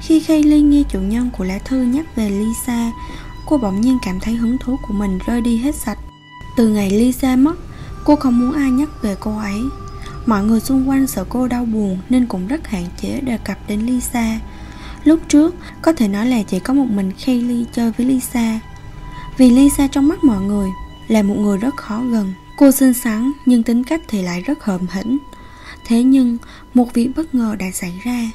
Khi 0.01 0.19
Kaylee 0.19 0.59
nghe 0.59 0.83
chủ 0.89 0.99
nhân 0.99 1.29
của 1.37 1.43
lá 1.43 1.59
thư 1.65 1.83
nhắc 1.83 2.15
về 2.15 2.29
Lisa, 2.29 2.91
Cô 3.45 3.57
bỗng 3.57 3.81
nhiên 3.81 3.97
cảm 4.05 4.19
thấy 4.19 4.33
hứng 4.33 4.57
thú 4.57 4.77
của 4.87 4.93
mình 4.93 5.19
rơi 5.25 5.41
đi 5.41 5.57
hết 5.57 5.75
sạch. 5.75 5.97
Từ 6.57 6.67
ngày 6.67 6.89
Lisa 6.89 7.35
mất, 7.35 7.55
Cô 8.03 8.15
không 8.15 8.39
muốn 8.39 8.53
ai 8.53 8.71
nhắc 8.71 8.89
về 9.01 9.15
cô 9.19 9.37
ấy. 9.37 9.61
Mọi 10.25 10.43
người 10.43 10.59
xung 10.59 10.89
quanh 10.89 11.07
sợ 11.07 11.25
cô 11.29 11.47
đau 11.47 11.65
buồn 11.65 11.97
Nên 12.09 12.25
cũng 12.25 12.47
rất 12.47 12.67
hạn 12.67 12.85
chế 13.01 13.21
đề 13.21 13.37
cập 13.37 13.57
đến 13.67 13.79
Lisa. 13.79 14.39
Lúc 15.03 15.19
trước 15.27 15.55
Có 15.81 15.93
thể 15.93 16.07
nói 16.07 16.25
là 16.25 16.43
chỉ 16.43 16.59
có 16.59 16.73
một 16.73 16.87
mình 16.89 17.11
Kaylee 17.25 17.63
chơi 17.73 17.91
với 17.97 18.05
Lisa. 18.05 18.59
Vì 19.37 19.49
Lisa 19.49 19.87
trong 19.87 20.07
mắt 20.07 20.23
mọi 20.23 20.41
người 20.41 20.69
Là 21.07 21.23
một 21.23 21.35
người 21.37 21.57
rất 21.57 21.75
khó 21.75 22.01
gần. 22.11 22.33
Cô 22.57 22.71
xinh 22.71 22.93
xắn 22.93 23.31
nhưng 23.45 23.63
tính 23.63 23.83
cách 23.83 24.01
thì 24.07 24.21
lại 24.21 24.41
rất 24.41 24.63
hợm 24.63 24.87
hĩnh 24.87 25.17
Thế 25.85 26.03
nhưng 26.03 26.37
một 26.73 26.93
việc 26.93 27.09
bất 27.15 27.35
ngờ 27.35 27.55
đã 27.59 27.65
xảy 27.73 27.93
ra. 28.03 28.31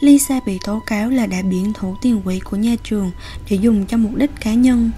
Lisa 0.00 0.40
bị 0.46 0.58
tố 0.64 0.82
cáo 0.86 1.10
là 1.10 1.26
đã 1.26 1.42
biển 1.42 1.72
thủ 1.72 1.96
tiền 2.02 2.20
quỹ 2.24 2.40
của 2.40 2.56
nhà 2.56 2.74
trường 2.84 3.10
để 3.50 3.56
dùng 3.56 3.86
cho 3.86 3.96
mục 3.96 4.14
đích 4.14 4.30
cá 4.40 4.54
nhân. 4.54 4.90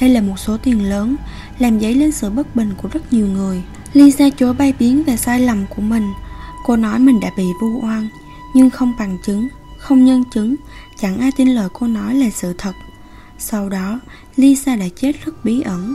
Đây 0.00 0.10
là 0.10 0.20
một 0.20 0.38
số 0.38 0.56
tiền 0.56 0.90
lớn, 0.90 1.16
làm 1.58 1.80
dấy 1.80 1.94
lên 1.94 2.12
sự 2.12 2.30
bất 2.30 2.56
bình 2.56 2.70
của 2.82 2.88
rất 2.92 3.12
nhiều 3.12 3.26
người. 3.26 3.62
Lisa 3.92 4.28
chối 4.30 4.54
bay 4.54 4.74
biến 4.78 5.02
về 5.04 5.16
sai 5.16 5.40
lầm 5.40 5.66
của 5.76 5.82
mình. 5.82 6.12
Cô 6.64 6.76
nói 6.76 6.98
mình 6.98 7.20
đã 7.20 7.30
bị 7.36 7.44
vu 7.60 7.80
oan, 7.82 8.08
nhưng 8.54 8.70
không 8.70 8.92
bằng 8.98 9.18
chứng, 9.26 9.48
không 9.78 10.04
nhân 10.04 10.24
chứng, 10.34 10.56
chẳng 11.00 11.18
ai 11.18 11.30
tin 11.36 11.48
lời 11.48 11.68
cô 11.72 11.86
nói 11.86 12.14
là 12.14 12.30
sự 12.30 12.54
thật. 12.58 12.72
Sau 13.38 13.68
đó, 13.68 14.00
Lisa 14.36 14.76
đã 14.76 14.86
chết 14.96 15.24
rất 15.24 15.44
bí 15.44 15.60
ẩn. 15.60 15.94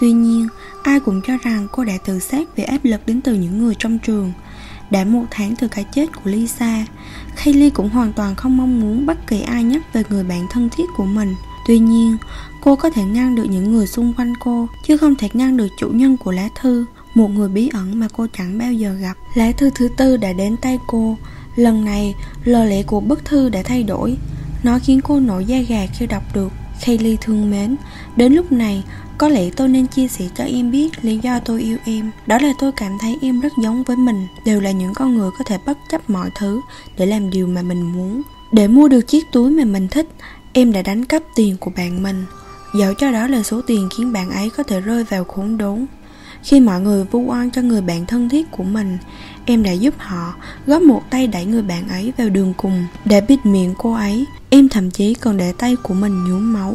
Tuy 0.00 0.12
nhiên, 0.12 0.48
ai 0.82 1.00
cũng 1.00 1.20
cho 1.26 1.36
rằng 1.42 1.68
cô 1.72 1.84
đã 1.84 1.98
tự 2.06 2.18
sát 2.18 2.56
vì 2.56 2.64
áp 2.64 2.78
lực 2.82 3.06
đến 3.06 3.20
từ 3.20 3.34
những 3.34 3.58
người 3.58 3.74
trong 3.78 3.98
trường. 3.98 4.32
Đã 4.90 5.04
một 5.04 5.24
tháng 5.30 5.56
từ 5.56 5.68
cái 5.68 5.84
chết 5.94 6.06
của 6.14 6.30
Lisa, 6.30 6.86
Kaylee 7.36 7.70
cũng 7.70 7.88
hoàn 7.88 8.12
toàn 8.12 8.34
không 8.34 8.56
mong 8.56 8.80
muốn 8.80 9.06
bất 9.06 9.26
kỳ 9.26 9.40
ai 9.40 9.62
nhắc 9.64 9.92
về 9.92 10.02
người 10.10 10.24
bạn 10.24 10.46
thân 10.50 10.68
thiết 10.76 10.84
của 10.96 11.04
mình. 11.04 11.34
Tuy 11.66 11.78
nhiên, 11.78 12.16
cô 12.60 12.76
có 12.76 12.90
thể 12.90 13.04
ngăn 13.04 13.34
được 13.34 13.44
những 13.44 13.72
người 13.72 13.86
xung 13.86 14.12
quanh 14.14 14.32
cô, 14.40 14.68
chứ 14.86 14.96
không 14.96 15.16
thể 15.16 15.28
ngăn 15.32 15.56
được 15.56 15.68
chủ 15.78 15.88
nhân 15.88 16.16
của 16.16 16.30
lá 16.30 16.48
thư, 16.60 16.84
một 17.18 17.28
người 17.28 17.48
bí 17.48 17.70
ẩn 17.72 18.00
mà 18.00 18.08
cô 18.16 18.26
chẳng 18.38 18.58
bao 18.58 18.72
giờ 18.72 18.92
gặp. 18.92 19.14
Lá 19.34 19.52
thư 19.52 19.70
thứ 19.74 19.88
tư 19.96 20.16
đã 20.16 20.32
đến 20.32 20.56
tay 20.56 20.78
cô. 20.86 21.16
Lần 21.56 21.84
này, 21.84 22.14
lời 22.44 22.66
lẽ 22.66 22.82
của 22.82 23.00
bức 23.00 23.24
thư 23.24 23.48
đã 23.48 23.62
thay 23.62 23.82
đổi. 23.82 24.16
Nó 24.62 24.78
khiến 24.78 25.00
cô 25.00 25.20
nổi 25.20 25.44
da 25.44 25.58
gà 25.60 25.86
khi 25.86 26.06
đọc 26.06 26.22
được. 26.34 26.52
Kaylee 26.84 27.16
thương 27.20 27.50
mến, 27.50 27.76
đến 28.16 28.32
lúc 28.32 28.52
này 28.52 28.82
có 29.18 29.28
lẽ 29.28 29.50
tôi 29.56 29.68
nên 29.68 29.86
chia 29.86 30.08
sẻ 30.08 30.24
cho 30.34 30.44
em 30.44 30.70
biết 30.70 31.04
lý 31.04 31.18
do 31.22 31.38
tôi 31.40 31.62
yêu 31.62 31.76
em 31.84 32.10
Đó 32.26 32.38
là 32.38 32.52
tôi 32.58 32.72
cảm 32.72 32.98
thấy 33.00 33.18
em 33.22 33.40
rất 33.40 33.52
giống 33.62 33.82
với 33.82 33.96
mình 33.96 34.26
Đều 34.44 34.60
là 34.60 34.70
những 34.70 34.94
con 34.94 35.14
người 35.14 35.30
có 35.38 35.44
thể 35.44 35.58
bất 35.66 35.78
chấp 35.90 36.10
mọi 36.10 36.30
thứ 36.34 36.60
Để 36.96 37.06
làm 37.06 37.30
điều 37.30 37.46
mà 37.46 37.62
mình 37.62 37.82
muốn 37.82 38.22
Để 38.52 38.68
mua 38.68 38.88
được 38.88 39.00
chiếc 39.00 39.32
túi 39.32 39.50
mà 39.50 39.64
mình 39.64 39.88
thích 39.88 40.08
Em 40.52 40.72
đã 40.72 40.82
đánh 40.82 41.04
cắp 41.04 41.22
tiền 41.34 41.56
của 41.60 41.70
bạn 41.76 42.02
mình 42.02 42.24
Dẫu 42.74 42.94
cho 42.94 43.10
đó 43.10 43.26
là 43.26 43.42
số 43.42 43.60
tiền 43.66 43.88
khiến 43.96 44.12
bạn 44.12 44.30
ấy 44.30 44.50
có 44.50 44.62
thể 44.62 44.80
rơi 44.80 45.04
vào 45.04 45.24
khốn 45.24 45.58
đốn 45.58 45.86
khi 46.42 46.60
mọi 46.60 46.80
người 46.80 47.04
vu 47.04 47.20
oan 47.20 47.50
cho 47.50 47.62
người 47.62 47.80
bạn 47.80 48.06
thân 48.06 48.28
thiết 48.28 48.50
của 48.50 48.64
mình 48.64 48.98
Em 49.44 49.62
đã 49.62 49.72
giúp 49.72 49.94
họ 49.98 50.34
góp 50.66 50.82
một 50.82 51.02
tay 51.10 51.26
đẩy 51.26 51.44
người 51.44 51.62
bạn 51.62 51.88
ấy 51.88 52.12
vào 52.18 52.28
đường 52.28 52.54
cùng 52.56 52.86
Để 53.04 53.20
bịt 53.20 53.46
miệng 53.46 53.74
cô 53.78 53.92
ấy 53.92 54.24
Em 54.50 54.68
thậm 54.68 54.90
chí 54.90 55.14
còn 55.14 55.36
để 55.36 55.52
tay 55.58 55.76
của 55.82 55.94
mình 55.94 56.24
nhuốm 56.24 56.52
máu 56.52 56.74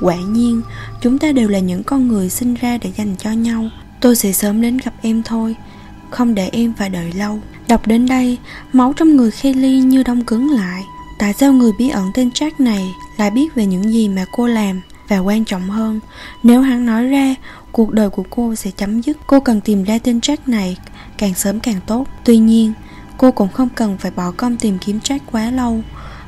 Quả 0.00 0.16
nhiên, 0.16 0.62
chúng 1.00 1.18
ta 1.18 1.32
đều 1.32 1.48
là 1.48 1.58
những 1.58 1.82
con 1.82 2.08
người 2.08 2.30
sinh 2.30 2.54
ra 2.54 2.78
để 2.78 2.90
dành 2.96 3.16
cho 3.18 3.30
nhau. 3.30 3.70
Tôi 4.00 4.16
sẽ 4.16 4.32
sớm 4.32 4.62
đến 4.62 4.78
gặp 4.84 4.94
em 5.02 5.22
thôi, 5.22 5.56
không 6.10 6.34
để 6.34 6.48
em 6.52 6.72
phải 6.78 6.90
đợi 6.90 7.12
lâu. 7.12 7.40
Đọc 7.68 7.86
đến 7.86 8.06
đây, 8.06 8.38
máu 8.72 8.92
trong 8.96 9.16
người 9.16 9.30
Kelly 9.42 9.80
như 9.80 10.02
đông 10.02 10.24
cứng 10.24 10.50
lại. 10.50 10.82
Tại 11.18 11.32
sao 11.32 11.52
người 11.52 11.72
bí 11.78 11.88
ẩn 11.88 12.10
tên 12.14 12.28
Jack 12.28 12.50
này 12.58 12.94
lại 13.16 13.30
biết 13.30 13.54
về 13.54 13.66
những 13.66 13.92
gì 13.92 14.08
mà 14.08 14.24
cô 14.32 14.46
làm? 14.46 14.80
Và 15.08 15.18
quan 15.18 15.44
trọng 15.44 15.70
hơn, 15.70 16.00
nếu 16.42 16.60
hắn 16.60 16.86
nói 16.86 17.06
ra, 17.06 17.34
cuộc 17.72 17.92
đời 17.92 18.10
của 18.10 18.24
cô 18.30 18.54
sẽ 18.54 18.70
chấm 18.70 19.00
dứt. 19.00 19.16
Cô 19.26 19.40
cần 19.40 19.60
tìm 19.60 19.84
ra 19.84 19.98
tên 19.98 20.18
Jack 20.18 20.36
này 20.46 20.76
càng 21.18 21.34
sớm 21.34 21.60
càng 21.60 21.80
tốt. 21.86 22.06
Tuy 22.24 22.36
nhiên, 22.36 22.72
cô 23.18 23.30
cũng 23.30 23.48
không 23.48 23.68
cần 23.74 23.98
phải 23.98 24.10
bỏ 24.10 24.30
công 24.30 24.56
tìm 24.56 24.78
kiếm 24.78 24.98
Jack 25.04 25.18
quá 25.32 25.50
lâu, 25.50 25.80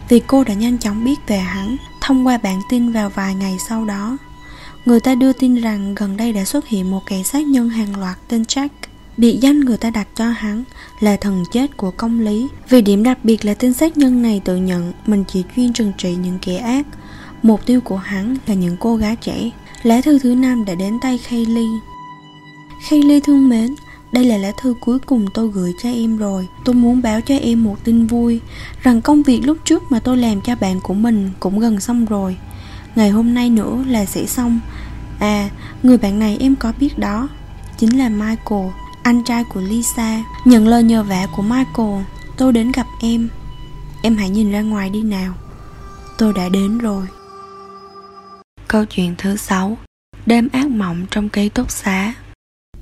vì 0.09 0.21
cô 0.27 0.45
đã 0.45 0.55
nhanh 0.55 0.79
chóng 0.79 1.05
biết 1.05 1.21
về 1.27 1.39
hắn 1.39 1.77
thông 2.01 2.27
qua 2.27 2.39
bản 2.39 2.61
tin 2.71 2.93
vào 2.93 3.09
vài 3.09 3.35
ngày 3.35 3.57
sau 3.69 3.85
đó. 3.85 4.17
Người 4.85 5.01
ta 5.01 5.15
đưa 5.15 5.33
tin 5.33 5.55
rằng 5.55 5.95
gần 5.95 6.17
đây 6.17 6.33
đã 6.33 6.45
xuất 6.45 6.67
hiện 6.69 6.91
một 6.91 7.07
kẻ 7.07 7.23
sát 7.23 7.47
nhân 7.47 7.69
hàng 7.69 8.01
loạt 8.01 8.17
tên 8.29 8.43
Jack. 8.43 8.69
Biệt 9.17 9.39
danh 9.41 9.61
người 9.61 9.77
ta 9.77 9.91
đặt 9.91 10.09
cho 10.15 10.31
hắn 10.31 10.65
là 11.01 11.17
thần 11.17 11.45
chết 11.53 11.77
của 11.77 11.91
công 11.91 12.21
lý 12.21 12.49
Vì 12.69 12.83
điểm 12.83 13.03
đặc 13.03 13.19
biệt 13.23 13.45
là 13.45 13.55
tên 13.55 13.73
sát 13.73 13.99
nhân 13.99 14.23
này 14.23 14.41
tự 14.45 14.57
nhận 14.57 14.93
mình 15.07 15.25
chỉ 15.29 15.45
chuyên 15.57 15.73
trừng 15.73 15.93
trị 15.99 16.15
những 16.15 16.39
kẻ 16.43 16.57
ác 16.57 16.87
Mục 17.43 17.67
tiêu 17.67 17.81
của 17.81 17.97
hắn 17.97 18.37
là 18.47 18.55
những 18.55 18.77
cô 18.81 18.97
gái 18.97 19.17
trẻ. 19.17 19.51
Lá 19.83 20.01
thư 20.01 20.19
thứ 20.19 20.35
năm 20.35 20.65
đã 20.65 20.75
đến 20.75 20.99
tay 21.03 21.21
Kaylee. 21.31 21.81
Kaylee 22.91 23.21
thương 23.21 23.49
mến 23.49 23.75
đây 24.13 24.25
là 24.25 24.37
lá 24.37 24.53
thư 24.57 24.75
cuối 24.81 24.99
cùng 24.99 25.27
tôi 25.35 25.49
gửi 25.49 25.73
cho 25.83 25.89
em 25.89 26.17
rồi. 26.17 26.49
Tôi 26.65 26.75
muốn 26.75 27.03
báo 27.03 27.21
cho 27.21 27.35
em 27.37 27.65
một 27.65 27.77
tin 27.85 28.07
vui 28.07 28.41
Rằng 28.83 29.01
công 29.01 29.23
việc 29.23 29.41
lúc 29.45 29.59
trước 29.65 29.93
mà 29.93 30.01
tôi 30.01 30.17
làm 30.17 30.41
cho 30.41 30.57
bạn 30.57 30.81
của 30.81 30.95
mình 30.95 31.31
cũng 31.41 31.61
gần 31.61 31.81
xong 31.81 32.05
rồi. 32.05 32.37
Ngày 32.95 33.11
hôm 33.11 33.35
nay 33.35 33.51
nữa 33.51 33.85
là 33.89 34.05
sẽ 34.05 34.27
xong. 34.27 34.61
À, 35.19 35.51
người 35.83 35.99
bạn 35.99 36.19
này 36.19 36.37
em 36.41 36.57
có 36.57 36.73
biết 36.81 36.99
đó 36.99 37.29
Chính 37.79 37.99
là 37.99 38.09
Michael, 38.09 38.67
anh 39.03 39.25
trai 39.25 39.45
của 39.45 39.61
Lisa. 39.61 40.25
Nhận 40.45 40.69
lời 40.69 40.83
nhờ 40.83 41.03
vả 41.03 41.27
của 41.37 41.43
Michael 41.43 42.03
Tôi 42.37 42.53
đến 42.53 42.73
gặp 42.73 42.87
em. 43.01 43.29
Em 44.03 44.17
hãy 44.17 44.31
nhìn 44.31 44.53
ra 44.53 44.61
ngoài 44.61 44.91
đi 44.91 45.03
nào. 45.03 45.35
Tôi 46.19 46.33
đã 46.33 46.49
đến 46.49 46.79
rồi. 46.79 47.07
Câu 48.71 48.85
chuyện 48.85 49.15
thứ 49.19 49.37
sáu 49.37 49.79
Đêm 50.27 50.49
ác 50.53 50.69
mộng 50.69 51.07
trong 51.11 51.29
ký 51.29 51.49
túc 51.49 51.71
xá 51.71 52.15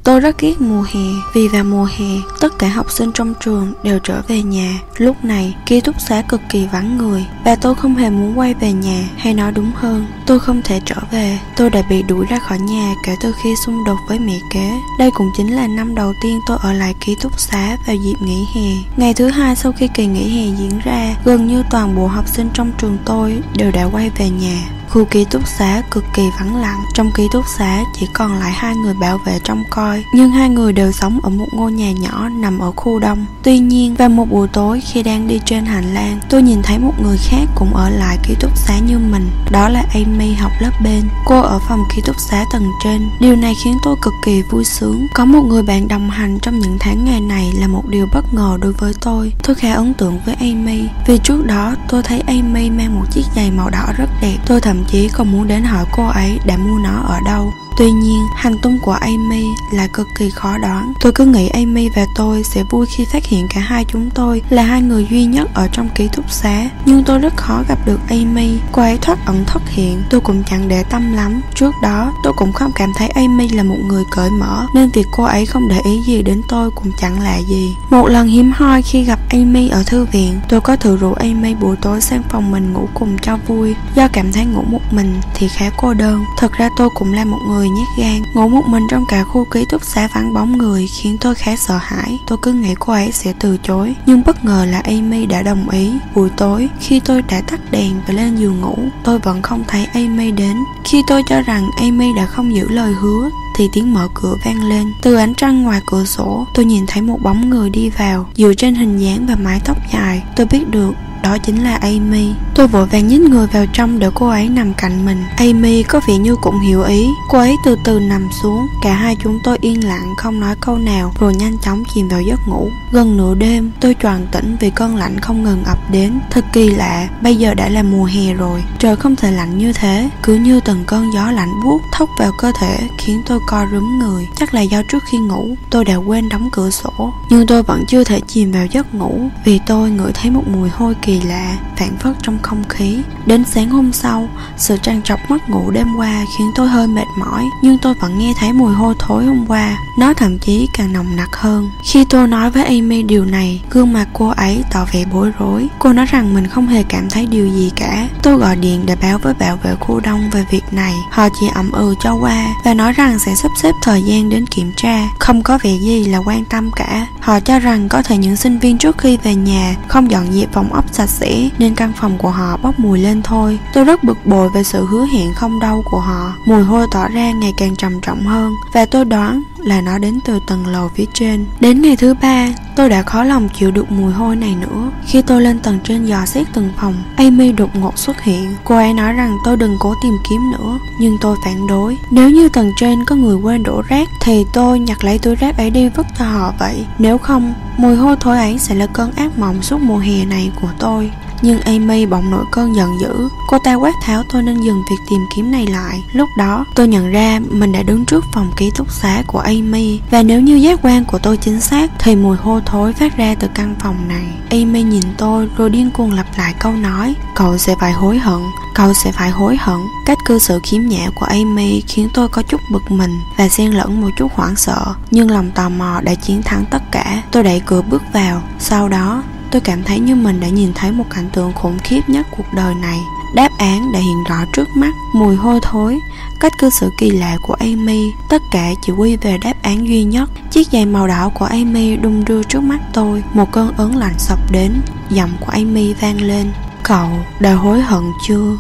Tôi 0.05 0.21
rất 0.21 0.39
ghét 0.39 0.61
mùa 0.61 0.83
hè 0.83 1.01
vì 1.35 1.49
vào 1.49 1.65
mùa 1.65 1.85
hè 1.85 2.07
tất 2.41 2.59
cả 2.59 2.69
học 2.69 2.91
sinh 2.91 3.13
trong 3.15 3.35
trường 3.41 3.73
đều 3.83 3.99
trở 3.99 4.23
về 4.29 4.43
nhà. 4.43 4.81
Lúc 4.97 5.25
này 5.25 5.55
ký 5.67 5.81
túc 5.81 6.01
xá 6.01 6.23
cực 6.23 6.41
kỳ 6.49 6.67
vắng 6.67 6.99
người 6.99 7.25
và 7.45 7.57
tôi 7.57 7.75
không 7.75 7.95
hề 7.95 8.11
muốn 8.11 8.39
quay 8.39 8.55
về 8.55 8.73
nhà 8.73 9.09
hay 9.17 9.35
nói 9.35 9.53
đúng 9.53 9.73
hơn 9.75 10.07
tôi 10.27 10.41
không 10.41 10.63
thể 10.63 10.81
trở 10.85 10.97
về. 11.13 11.39
Tôi 11.57 11.71
đã 11.71 11.83
bị 11.91 12.03
đuổi 12.03 12.27
ra 12.27 12.39
khỏi 12.39 12.59
nhà 12.59 12.95
kể 13.07 13.13
từ 13.23 13.35
khi 13.43 13.55
xung 13.67 13.85
đột 13.85 13.99
với 14.09 14.19
mẹ 14.19 14.39
kế. 14.53 14.71
Đây 14.99 15.11
cũng 15.15 15.29
chính 15.37 15.57
là 15.57 15.67
năm 15.67 15.95
đầu 15.95 16.13
tiên 16.23 16.41
tôi 16.47 16.59
ở 16.63 16.73
lại 16.73 16.95
ký 17.07 17.17
túc 17.23 17.41
xá 17.41 17.77
vào 17.87 17.97
dịp 17.97 18.17
nghỉ 18.21 18.45
hè. 18.55 18.71
Ngày 18.97 19.15
thứ 19.15 19.29
hai 19.29 19.57
sau 19.57 19.73
khi 19.73 19.89
kỳ 19.95 20.07
nghỉ 20.07 20.29
hè 20.29 20.57
diễn 20.59 20.79
ra, 20.85 21.15
gần 21.25 21.47
như 21.47 21.63
toàn 21.71 21.97
bộ 21.97 22.07
học 22.07 22.29
sinh 22.29 22.51
trong 22.55 22.73
trường 22.79 22.99
tôi 23.05 23.39
đều 23.57 23.71
đã 23.71 23.85
quay 23.85 24.11
về 24.11 24.31
nhà. 24.31 24.78
Khu 24.91 25.05
ký 25.05 25.25
túc 25.25 25.43
xá 25.59 25.83
cực 25.91 26.05
kỳ 26.15 26.23
vắng 26.39 26.57
lặng, 26.57 26.79
Trong 26.95 27.11
ký 27.17 27.29
túc 27.33 27.45
xá 27.59 27.85
chỉ 28.01 28.07
còn 28.15 28.39
lại 28.39 28.53
hai 28.53 28.77
người 28.77 28.95
bảo 28.95 29.19
vệ 29.27 29.39
trông 29.45 29.65
coi. 29.71 30.05
Nhưng 30.15 30.31
hai 30.31 30.49
người 30.49 30.73
đều 30.73 30.93
sống 30.93 31.21
ở 31.23 31.31
một 31.31 31.47
ngôi 31.53 31.73
nhà 31.73 31.93
nhỏ 31.93 32.29
nằm 32.29 32.59
ở 32.59 32.73
khu 32.77 32.99
đông. 32.99 33.27
Tuy 33.43 33.59
nhiên, 33.59 33.95
vào 33.95 34.09
một 34.09 34.25
buổi 34.31 34.49
tối 34.49 34.81
khi 34.81 35.03
đang 35.03 35.29
đi 35.29 35.41
trên 35.45 35.67
hành 35.67 35.95
lang, 35.95 36.21
Tôi 36.31 36.43
nhìn 36.43 36.63
thấy 36.63 36.79
một 36.79 36.93
người 37.03 37.19
khác 37.19 37.49
cũng 37.55 37.75
ở 37.75 37.91
lại 37.91 38.19
ký 38.23 38.35
túc 38.41 38.57
xá 38.57 38.79
như 38.79 38.99
mình. 38.99 39.31
Đó 39.51 39.69
là 39.69 39.85
Amy 39.95 40.33
học 40.33 40.53
lớp 40.61 40.71
bên 40.85 41.03
Cô 41.25 41.41
ở 41.41 41.59
phòng 41.69 41.85
ký 41.97 42.03
túc 42.07 42.17
xá 42.31 42.45
tầng 42.53 42.67
trên. 42.85 43.09
Điều 43.21 43.37
này 43.37 43.55
khiến 43.65 43.75
tôi 43.83 43.97
cực 44.03 44.15
kỳ 44.25 44.43
vui 44.43 44.65
sướng. 44.65 45.07
Có 45.15 45.25
một 45.25 45.43
người 45.43 45.63
bạn 45.63 45.89
đồng 45.89 46.11
hành 46.11 46.39
trong 46.43 46.59
những 46.59 46.77
tháng 46.81 47.05
ngày 47.05 47.21
này 47.21 47.53
là 47.55 47.67
một 47.67 47.83
điều 47.87 48.07
bất 48.13 48.35
ngờ 48.35 48.59
đối 48.61 48.73
với 48.73 48.93
tôi. 49.01 49.33
Tôi 49.43 49.55
khá 49.55 49.73
ấn 49.75 49.95
tượng 49.95 50.19
với 50.27 50.35
Amy. 50.35 50.89
Vì 51.07 51.19
trước 51.19 51.47
đó, 51.47 51.75
tôi 51.89 52.03
thấy 52.03 52.21
Amy 52.21 52.71
mang 52.71 52.99
một 52.99 53.05
chiếc 53.11 53.25
giày 53.37 53.51
màu 53.51 53.71
đỏ 53.71 53.93
rất 53.97 54.11
đẹp. 54.21 54.37
Tôi 54.47 54.61
thậm 54.61 54.78
chí 54.85 55.09
còn 55.09 55.33
muốn 55.33 55.49
đến 55.49 55.63
hỏi 55.65 55.85
cô 55.93 56.07
ấy 56.07 56.39
đã 56.47 56.57
mua 56.57 56.79
nó 56.79 57.03
ở 57.09 57.21
đâu. 57.25 57.53
Tuy 57.79 57.91
nhiên, 57.91 58.27
hành 58.35 58.59
tung 58.59 58.79
của 58.79 58.93
Amy 58.93 59.45
là 59.73 59.87
cực 59.87 60.07
kỳ 60.19 60.31
khó 60.31 60.59
đoán. 60.59 60.93
Tôi 61.01 61.13
cứ 61.13 61.25
nghĩ 61.25 61.49
Amy 61.49 61.89
và 61.89 62.07
tôi 62.15 62.43
sẽ 62.43 62.65
vui 62.71 62.87
khi 62.87 63.05
phát 63.05 63.27
hiện 63.27 63.47
cả 63.55 63.61
hai 63.61 63.85
chúng 63.85 64.11
tôi 64.11 64.43
là 64.51 64.63
hai 64.63 64.83
người 64.83 65.07
duy 65.11 65.25
nhất 65.25 65.49
ở 65.55 65.69
trong 65.73 65.89
ký 65.95 66.09
túc 66.09 66.31
xá. 66.31 66.71
Nhưng 66.85 67.05
tôi 67.05 67.19
rất 67.19 67.37
khó 67.37 67.63
gặp 67.69 67.79
được 67.87 68.01
Amy. 68.09 68.59
Cô 68.73 68.83
ấy 68.83 68.99
thoát 68.99 69.19
ẩn 69.27 69.45
thoát 69.47 69.61
hiện, 69.69 70.03
tôi 70.11 70.21
cũng 70.21 70.43
chẳng 70.51 70.69
để 70.69 70.83
tâm 70.83 71.13
lắm. 71.13 71.41
Trước 71.55 71.75
đó, 71.83 72.13
tôi 72.23 72.33
cũng 72.37 72.53
không 72.53 72.73
cảm 72.75 72.93
thấy 72.97 73.09
Amy 73.09 73.49
là 73.49 73.63
một 73.63 73.79
người 73.89 74.05
cởi 74.11 74.31
mở, 74.31 74.67
nên 74.75 74.91
việc 74.91 75.07
cô 75.11 75.25
ấy 75.25 75.47
không 75.47 75.69
để 75.69 75.81
ý 75.85 76.03
gì 76.07 76.23
đến 76.23 76.43
tôi 76.49 76.71
cũng 76.71 76.93
chẳng 77.01 77.21
lạ 77.21 77.37
gì. 77.37 77.77
Một 77.91 78.09
lần 78.09 78.27
hiếm 78.27 78.53
hoi 78.57 78.83
khi 78.83 79.05
gặp 79.05 79.19
Amy 79.31 79.69
ở 79.69 79.83
thư 79.87 80.05
viện, 80.05 80.41
tôi 80.49 80.61
có 80.61 80.77
thử 80.77 80.97
rủ 80.97 81.13
Amy 81.13 81.55
buổi 81.55 81.77
tối 81.77 82.01
sang 82.01 82.23
phòng 82.29 82.51
mình 82.51 82.73
ngủ 82.73 82.89
cùng 82.95 83.19
cho 83.23 83.37
vui. 83.47 83.75
Do 83.95 84.09
cảm 84.09 84.33
thấy 84.33 84.45
ngủ 84.45 84.63
một 84.63 84.83
mình 84.91 85.21
thì 85.35 85.49
khá 85.49 85.71
cô 85.77 85.95
đơn. 85.95 86.25
Thật 86.39 86.53
ra 86.53 86.69
tôi 86.77 86.89
cũng 86.95 87.13
là 87.13 87.25
một 87.25 87.39
người 87.49 87.68
người 87.69 87.79
nhát 87.79 87.89
gan, 87.97 88.23
Ngủ 88.35 88.49
một 88.49 88.67
mình 88.67 88.83
trong 88.91 89.05
cả 89.09 89.25
khu 89.25 89.45
ký 89.45 89.65
túc 89.65 89.85
xá 89.85 90.09
vắng 90.15 90.35
bóng 90.35 90.59
người 90.59 90.87
Khiến 90.87 91.17
tôi 91.21 91.35
khá 91.35 91.57
sợ 91.57 91.79
hãi. 91.81 92.19
Tôi 92.27 92.39
cứ 92.43 92.53
nghĩ 92.53 92.75
cô 92.79 92.93
ấy 92.93 93.13
sẽ 93.13 93.33
từ 93.41 93.57
chối, 93.63 93.95
Nhưng 94.07 94.23
bất 94.27 94.45
ngờ 94.45 94.67
là 94.71 94.79
Amy 94.79 95.27
đã 95.27 95.43
đồng 95.43 95.71
ý. 95.71 95.93
Buổi 96.15 96.31
tối, 96.31 96.69
khi 96.81 97.01
tôi 97.01 97.23
đã 97.23 97.41
tắt 97.41 97.61
đèn 97.71 98.01
và 98.07 98.15
lên 98.15 98.37
giường 98.37 98.61
ngủ, 98.61 98.79
Tôi 99.05 99.19
vẫn 99.19 99.43
không 99.43 99.65
thấy 99.69 99.87
Amy 99.95 100.31
đến. 100.31 100.57
Khi 100.85 101.03
tôi 101.07 101.23
cho 101.29 101.43
rằng 101.43 101.71
Amy 101.81 102.13
đã 102.17 102.27
không 102.27 102.55
giữ 102.55 102.69
lời 102.69 102.93
hứa, 102.93 103.31
thì 103.57 103.69
tiếng 103.73 103.95
mở 103.95 104.09
cửa 104.15 104.35
vang 104.45 104.69
lên. 104.69 104.93
Từ 105.03 105.15
ánh 105.15 105.35
trăng 105.35 105.63
ngoài 105.63 105.81
cửa 105.87 106.05
sổ, 106.05 106.47
Tôi 106.55 106.65
nhìn 106.65 106.85
thấy 106.87 107.03
một 107.03 107.19
bóng 107.23 107.51
người 107.51 107.71
đi 107.71 107.91
vào, 107.91 108.27
Dựa 108.37 108.55
trên 108.55 108.75
hình 108.75 108.99
dáng 108.99 109.27
và 109.27 109.37
mái 109.37 109.61
tóc 109.65 109.77
dài. 109.93 110.23
Tôi 110.37 110.47
biết 110.47 110.71
được 110.71 110.93
đó 111.23 111.39
chính 111.39 111.65
là 111.65 111.75
Amy. 111.77 112.35
Tôi 112.55 112.67
vội 112.67 112.87
vàng 112.87 113.09
nhích 113.09 113.21
người 113.21 113.47
vào 113.47 113.67
trong 113.73 113.99
để 113.99 114.11
cô 114.15 114.29
ấy 114.29 114.49
nằm 114.49 114.75
cạnh 114.75 115.07
mình. 115.07 115.25
Amy 115.37 115.83
có 115.83 116.01
vẻ 116.09 116.19
như 116.19 116.37
cũng 116.37 116.61
hiểu 116.61 116.83
ý. 116.83 117.07
Cô 117.29 117.39
ấy 117.39 117.57
từ 117.65 117.77
từ 117.85 118.01
nằm 118.01 118.29
xuống, 118.43 118.67
cả 118.83 118.95
hai 118.95 119.17
chúng 119.23 119.39
tôi 119.45 119.59
yên 119.61 119.89
lặng 119.89 120.15
không 120.17 120.41
nói 120.41 120.55
câu 120.61 120.79
nào 120.79 121.13
rồi 121.21 121.35
nhanh 121.35 121.59
chóng 121.59 121.83
chìm 121.95 122.09
vào 122.09 122.21
giấc 122.23 122.41
ngủ. 122.49 122.69
Gần 122.93 123.17
nửa 123.17 123.35
đêm, 123.35 123.71
tôi 123.81 123.97
choàng 124.03 124.27
tỉnh 124.33 124.57
vì 124.61 124.71
cơn 124.71 124.97
lạnh 124.97 125.21
không 125.21 125.45
ngừng 125.45 125.65
ập 125.65 125.91
đến. 125.91 126.21
Thật 126.31 126.45
kỳ 126.53 126.71
lạ, 126.71 127.09
bây 127.23 127.37
giờ 127.37 127.55
đã 127.55 127.69
là 127.69 127.83
mùa 127.83 128.05
hè 128.05 128.35
rồi, 128.35 128.65
trời 128.79 128.97
không 128.97 129.17
thể 129.17 129.33
lạnh 129.33 129.59
như 129.59 129.73
thế, 129.73 130.11
cứ 130.23 130.35
như 130.35 130.61
từng 130.61 130.85
cơn 130.87 131.11
gió 131.15 131.31
lạnh 131.31 131.61
buốt 131.65 131.83
thốc 131.93 132.09
vào 132.19 132.33
cơ 132.39 132.53
thể 132.61 132.79
khiến 132.99 133.23
tôi 133.27 133.41
co 133.47 133.67
rúm 133.73 133.99
người. 133.99 134.29
Chắc 134.37 134.55
là 134.55 134.61
do 134.61 134.83
trước 134.83 135.03
khi 135.11 135.19
ngủ, 135.19 135.57
tôi 135.71 135.85
đã 135.85 135.97
quên 135.97 136.29
đóng 136.29 136.49
cửa 136.53 136.71
sổ, 136.71 137.13
nhưng 137.31 137.47
tôi 137.47 137.63
vẫn 137.63 137.85
chưa 137.89 138.05
thể 138.05 138.21
chìm 138.21 138.53
vào 138.53 138.67
giấc 138.67 138.95
ngủ 138.95 139.21
vì 139.45 139.61
tôi 139.67 139.91
ngửi 139.91 140.13
thấy 140.13 140.31
một 140.31 140.43
mùi 140.49 140.69
hôi 140.69 140.95
kỳ 141.09 141.21
lạ 141.21 141.57
phản 141.77 141.97
phất 141.99 142.13
trong 142.23 142.39
không 142.43 142.65
khí. 142.69 142.99
Đến 143.27 143.45
sáng 143.45 143.71
hôm 143.71 143.93
sau, 143.93 144.29
sự 144.57 144.77
trằn 144.83 145.03
trọc 145.03 145.19
mất 145.29 145.51
ngủ 145.51 145.71
đêm 145.71 145.87
qua 145.97 146.25
khiến 146.39 146.51
tôi 146.55 146.69
hơi 146.69 146.87
mệt 146.87 147.07
mỏi, 147.19 147.45
nhưng 147.63 147.79
tôi 147.83 147.95
vẫn 148.03 148.19
nghe 148.19 148.33
thấy 148.41 148.53
mùi 148.53 148.73
hôi 148.73 148.95
thối 148.99 149.25
hôm 149.25 149.45
qua. 149.49 149.77
Nó 149.99 150.15
thậm 150.15 150.39
chí 150.39 150.69
càng 150.73 150.93
nồng 150.93 151.17
nặc 151.17 151.29
hơn. 151.37 151.71
Khi 151.93 152.05
tôi 152.11 152.29
nói 152.29 152.51
với 152.51 152.65
amy 152.65 153.03
điều 153.03 153.25
này, 153.25 153.63
gương 153.71 153.93
mặt 153.93 154.09
cô 154.13 154.29
ấy 154.29 154.63
tỏ 154.73 154.87
vẻ 154.93 155.05
bối 155.13 155.33
rối. 155.39 155.69
Cô 155.79 155.93
nói 155.93 156.07
rằng 156.07 156.35
mình 156.35 156.47
không 156.47 156.67
hề 156.67 156.83
cảm 156.83 157.11
thấy 157.11 157.27
điều 157.27 157.49
gì 157.49 157.71
cả. 157.77 158.09
Tôi 158.23 158.37
gọi 158.37 158.57
điện 158.57 158.87
để 158.87 158.97
báo 158.97 159.19
với 159.19 159.35
bảo 159.35 159.57
vệ 159.63 159.75
khu 159.81 160.01
đông 160.01 160.31
về 160.33 160.45
việc 160.51 160.65
này. 160.71 160.95
Họ 161.11 161.29
chỉ 161.41 161.47
ậm 161.55 161.73
ừ 161.73 161.95
cho 162.01 162.15
qua 162.15 162.47
và 162.65 162.75
nói 162.75 162.93
rằng 162.93 163.19
sẽ 163.19 163.35
sắp 163.35 163.51
xếp 163.63 163.73
thời 163.83 164.03
gian 164.03 164.31
đến 164.31 164.47
kiểm 164.47 164.73
tra. 164.77 165.09
Không 165.19 165.43
có 165.43 165.59
vẻ 165.63 165.71
gì 165.79 166.05
là 166.05 166.19
quan 166.19 166.45
tâm 166.45 166.71
cả. 166.77 167.07
Họ 167.21 167.41
cho 167.41 167.59
rằng 167.59 167.89
có 167.89 168.03
thể 168.03 168.17
những 168.17 168.37
sinh 168.37 168.59
viên 168.59 168.79
trước 168.79 168.99
khi 168.99 169.17
về 169.17 169.35
nhà 169.35 169.75
không 169.89 170.11
dọn 170.11 170.33
dẹp 170.33 170.53
phòng 170.53 170.73
ốc 170.73 170.85
sạch 170.99 171.11
sẽ, 171.11 171.49
nên 171.59 171.75
căn 171.75 171.93
phòng 171.97 172.19
của 172.19 172.31
họ 172.31 172.57
bốc 172.63 172.79
mùi 172.79 172.99
lên 172.99 173.23
thôi. 173.23 173.59
Tôi 173.75 173.85
rất 173.85 174.05
bực 174.05 174.27
bội 174.27 174.49
về 174.55 174.63
sự 174.63 174.85
hứa 174.87 175.07
hẹn 175.07 175.35
không 175.35 175.61
đâu 175.61 175.83
của 175.91 176.01
họ. 176.01 176.33
Mùi 176.47 176.63
hôi 176.63 176.87
tỏ 176.93 177.09
ra 177.09 177.33
ngày 177.33 177.53
càng 177.57 177.77
trầm 177.77 178.01
trọng 178.01 178.21
hơn. 178.21 178.53
Và 178.75 178.87
tôi 178.87 179.05
đoán 179.05 179.43
là 179.65 179.81
nó 179.81 179.99
đến 179.99 180.19
từ 180.25 180.39
tầng 180.47 180.67
lầu 180.67 180.91
phía 180.95 181.05
trên. 181.15 181.47
Đến 181.61 181.83
ngày 181.83 181.97
thứ 181.97 182.15
ba, 182.23 182.49
tôi 182.77 182.89
đã 182.89 183.03
khó 183.03 183.25
lòng 183.25 183.49
chịu 183.49 183.71
được 183.71 183.91
mùi 183.91 184.13
hôi 184.13 184.37
này 184.37 184.55
nữa. 184.61 184.91
Khi 185.07 185.23
tôi 185.23 185.43
lên 185.43 185.59
tầng 185.59 185.79
trên 185.85 186.05
dò 186.07 186.27
xét 186.27 186.47
từng 186.53 186.71
phòng, 186.81 186.95
amy 187.17 187.53
đột 187.53 187.77
ngột 187.77 187.99
xuất 187.99 188.21
hiện. 188.23 188.55
Cô 188.65 188.77
ấy 188.77 188.95
nói 188.95 189.13
rằng 189.13 189.37
tôi 189.45 189.57
đừng 189.57 189.77
cố 189.81 189.95
tìm 190.03 190.15
kiếm 190.31 190.41
nữa, 190.53 190.79
nhưng 191.01 191.17
tôi 191.21 191.37
phản 191.45 191.67
đối. 191.67 191.97
Nếu 192.11 192.31
như 192.31 192.49
tầng 192.49 192.73
trên 192.77 193.05
có 193.05 193.17
người 193.17 193.37
quên 193.37 193.63
đổ 193.63 193.83
rác, 193.89 194.09
thì 194.25 194.45
tôi 194.53 194.81
nhặt 194.81 195.05
lấy 195.05 195.19
túi 195.19 195.35
rác 195.35 195.57
ấy 195.57 195.71
đi 195.71 195.89
vứt 195.89 196.07
cho 196.19 196.25
họ 196.25 196.55
vậy. 196.59 196.87
Nếu 196.99 197.19
không, 197.19 197.55
mùi 197.77 197.97
hôi 197.97 198.17
thối 198.21 198.39
ấy 198.39 198.59
sẽ 198.59 198.75
là 198.75 198.87
cơn 198.87 199.13
ác 199.13 199.39
mộng 199.39 199.63
suốt 199.63 199.81
mùa 199.81 199.99
hè 199.99 200.25
này 200.25 200.51
của 200.61 200.71
tôi 200.79 201.11
nhưng 201.43 201.61
Amy 201.61 202.07
bỗng 202.07 202.31
nổi 202.31 202.45
cơn 202.53 202.77
giận 202.77 203.01
dữ. 203.01 203.29
Cô 203.47 203.59
ta 203.65 203.75
quát 203.75 203.95
tháo, 204.03 204.23
tôi 204.33 204.43
nên 204.43 204.61
dừng 204.61 204.83
việc 204.91 204.97
tìm 205.11 205.21
kiếm 205.35 205.51
này 205.51 205.67
lại. 205.67 206.03
Lúc 206.13 206.29
đó, 206.39 206.65
tôi 206.75 206.89
nhận 206.89 207.11
ra 207.13 207.41
mình 207.51 207.73
đã 207.73 207.83
đứng 207.83 208.05
trước 208.05 208.25
phòng 208.35 208.51
ký 208.57 208.71
túc 208.77 208.91
xá 208.91 209.23
của 209.27 209.39
Amy. 209.39 210.01
Và 210.11 210.23
nếu 210.23 210.41
như 210.41 210.55
giác 210.55 210.79
quan 210.83 211.05
của 211.05 211.19
tôi 211.19 211.37
chính 211.37 211.61
xác, 211.61 211.91
Thì 211.99 212.17
mùi 212.17 212.37
hôi 212.37 212.61
thối 212.67 212.93
phát 212.93 213.17
ra 213.17 213.35
từ 213.35 213.49
căn 213.55 213.75
phòng 213.81 214.09
này. 214.09 214.25
Amy 214.51 214.83
nhìn 214.83 215.03
tôi 215.17 215.49
rồi 215.57 215.71
điên 215.71 215.91
cuồng 215.91 216.13
lặp 216.13 216.27
lại 216.39 216.55
câu 216.61 216.73
nói, 216.73 217.15
Cậu 217.35 217.59
sẽ 217.59 217.75
phải 217.81 217.93
hối 217.93 218.19
hận, 218.19 218.41
Cậu 218.75 218.95
sẽ 218.95 219.13
phải 219.13 219.31
hối 219.31 219.57
hận. 219.61 219.79
Cách 220.07 220.19
cư 220.27 220.39
xử 220.39 220.61
khiếm 220.63 220.83
nhã 220.83 221.11
của 221.15 221.27
Amy 221.27 221.81
khiến 221.81 222.09
tôi 222.15 222.29
có 222.29 222.43
chút 222.43 222.61
bực 222.73 222.91
mình 222.91 223.21
Và 223.37 223.49
xen 223.49 223.71
lẫn 223.71 224.01
một 224.01 224.09
chút 224.19 224.33
hoảng 224.35 224.57
sợ. 224.57 224.95
Nhưng 225.11 225.31
lòng 225.31 225.51
tò 225.51 225.69
mò 225.69 226.01
đã 226.01 226.15
chiến 226.15 226.43
thắng 226.43 226.65
tất 226.71 226.83
cả. 226.91 227.23
Tôi 227.31 227.43
đẩy 227.43 227.61
cửa 227.61 227.83
bước 227.83 228.03
vào. 228.13 228.43
Sau 228.59 228.89
đó 228.89 229.23
tôi 229.51 229.61
cảm 229.61 229.83
thấy 229.85 229.99
như 229.99 230.15
mình 230.17 230.41
đã 230.41 230.49
nhìn 230.49 230.73
thấy 230.75 230.93
một 230.93 231.05
cảnh 231.11 231.29
tượng 231.33 231.53
khủng 231.53 231.79
khiếp 231.79 232.01
nhất 232.07 232.27
cuộc 232.37 232.47
đời 232.55 232.75
này. 232.75 232.99
Đáp 233.35 233.49
án 233.59 233.93
đã 233.93 233.99
hiện 233.99 234.25
rõ 234.29 234.37
trước 234.53 234.69
mắt. 234.77 234.91
Mùi 235.15 235.37
hôi 235.37 235.61
thối, 235.63 235.99
cách 236.41 236.53
cư 236.61 236.71
xử 236.71 236.91
kỳ 236.99 237.11
lạ 237.11 237.37
của 237.43 237.55
amy. 237.55 238.13
Tất 238.29 238.43
cả 238.51 238.71
chỉ 238.83 238.93
quy 238.93 239.17
về 239.17 239.39
đáp 239.45 239.55
án 239.63 239.89
duy 239.89 240.05
nhất. 240.05 240.31
Chiếc 240.51 240.69
giày 240.73 240.87
màu 240.87 241.09
đỏ 241.09 241.31
của 241.35 241.45
amy 241.45 241.97
đung 241.97 242.25
đưa 242.25 242.43
trước 242.43 242.61
mắt 242.61 242.81
tôi. 242.93 243.23
Một 243.35 243.53
cơn 243.53 243.73
ớn 243.77 243.97
lạnh 243.97 244.19
sập 244.19 244.53
đến. 244.53 244.73
Giọng 245.11 245.31
của 245.41 245.53
amy 245.53 245.95
vang 245.95 246.21
lên. 246.21 246.53
Cậu 246.83 247.09
đã 247.41 247.55
hối 247.55 247.81
hận 247.81 248.03
chưa? 248.29 248.57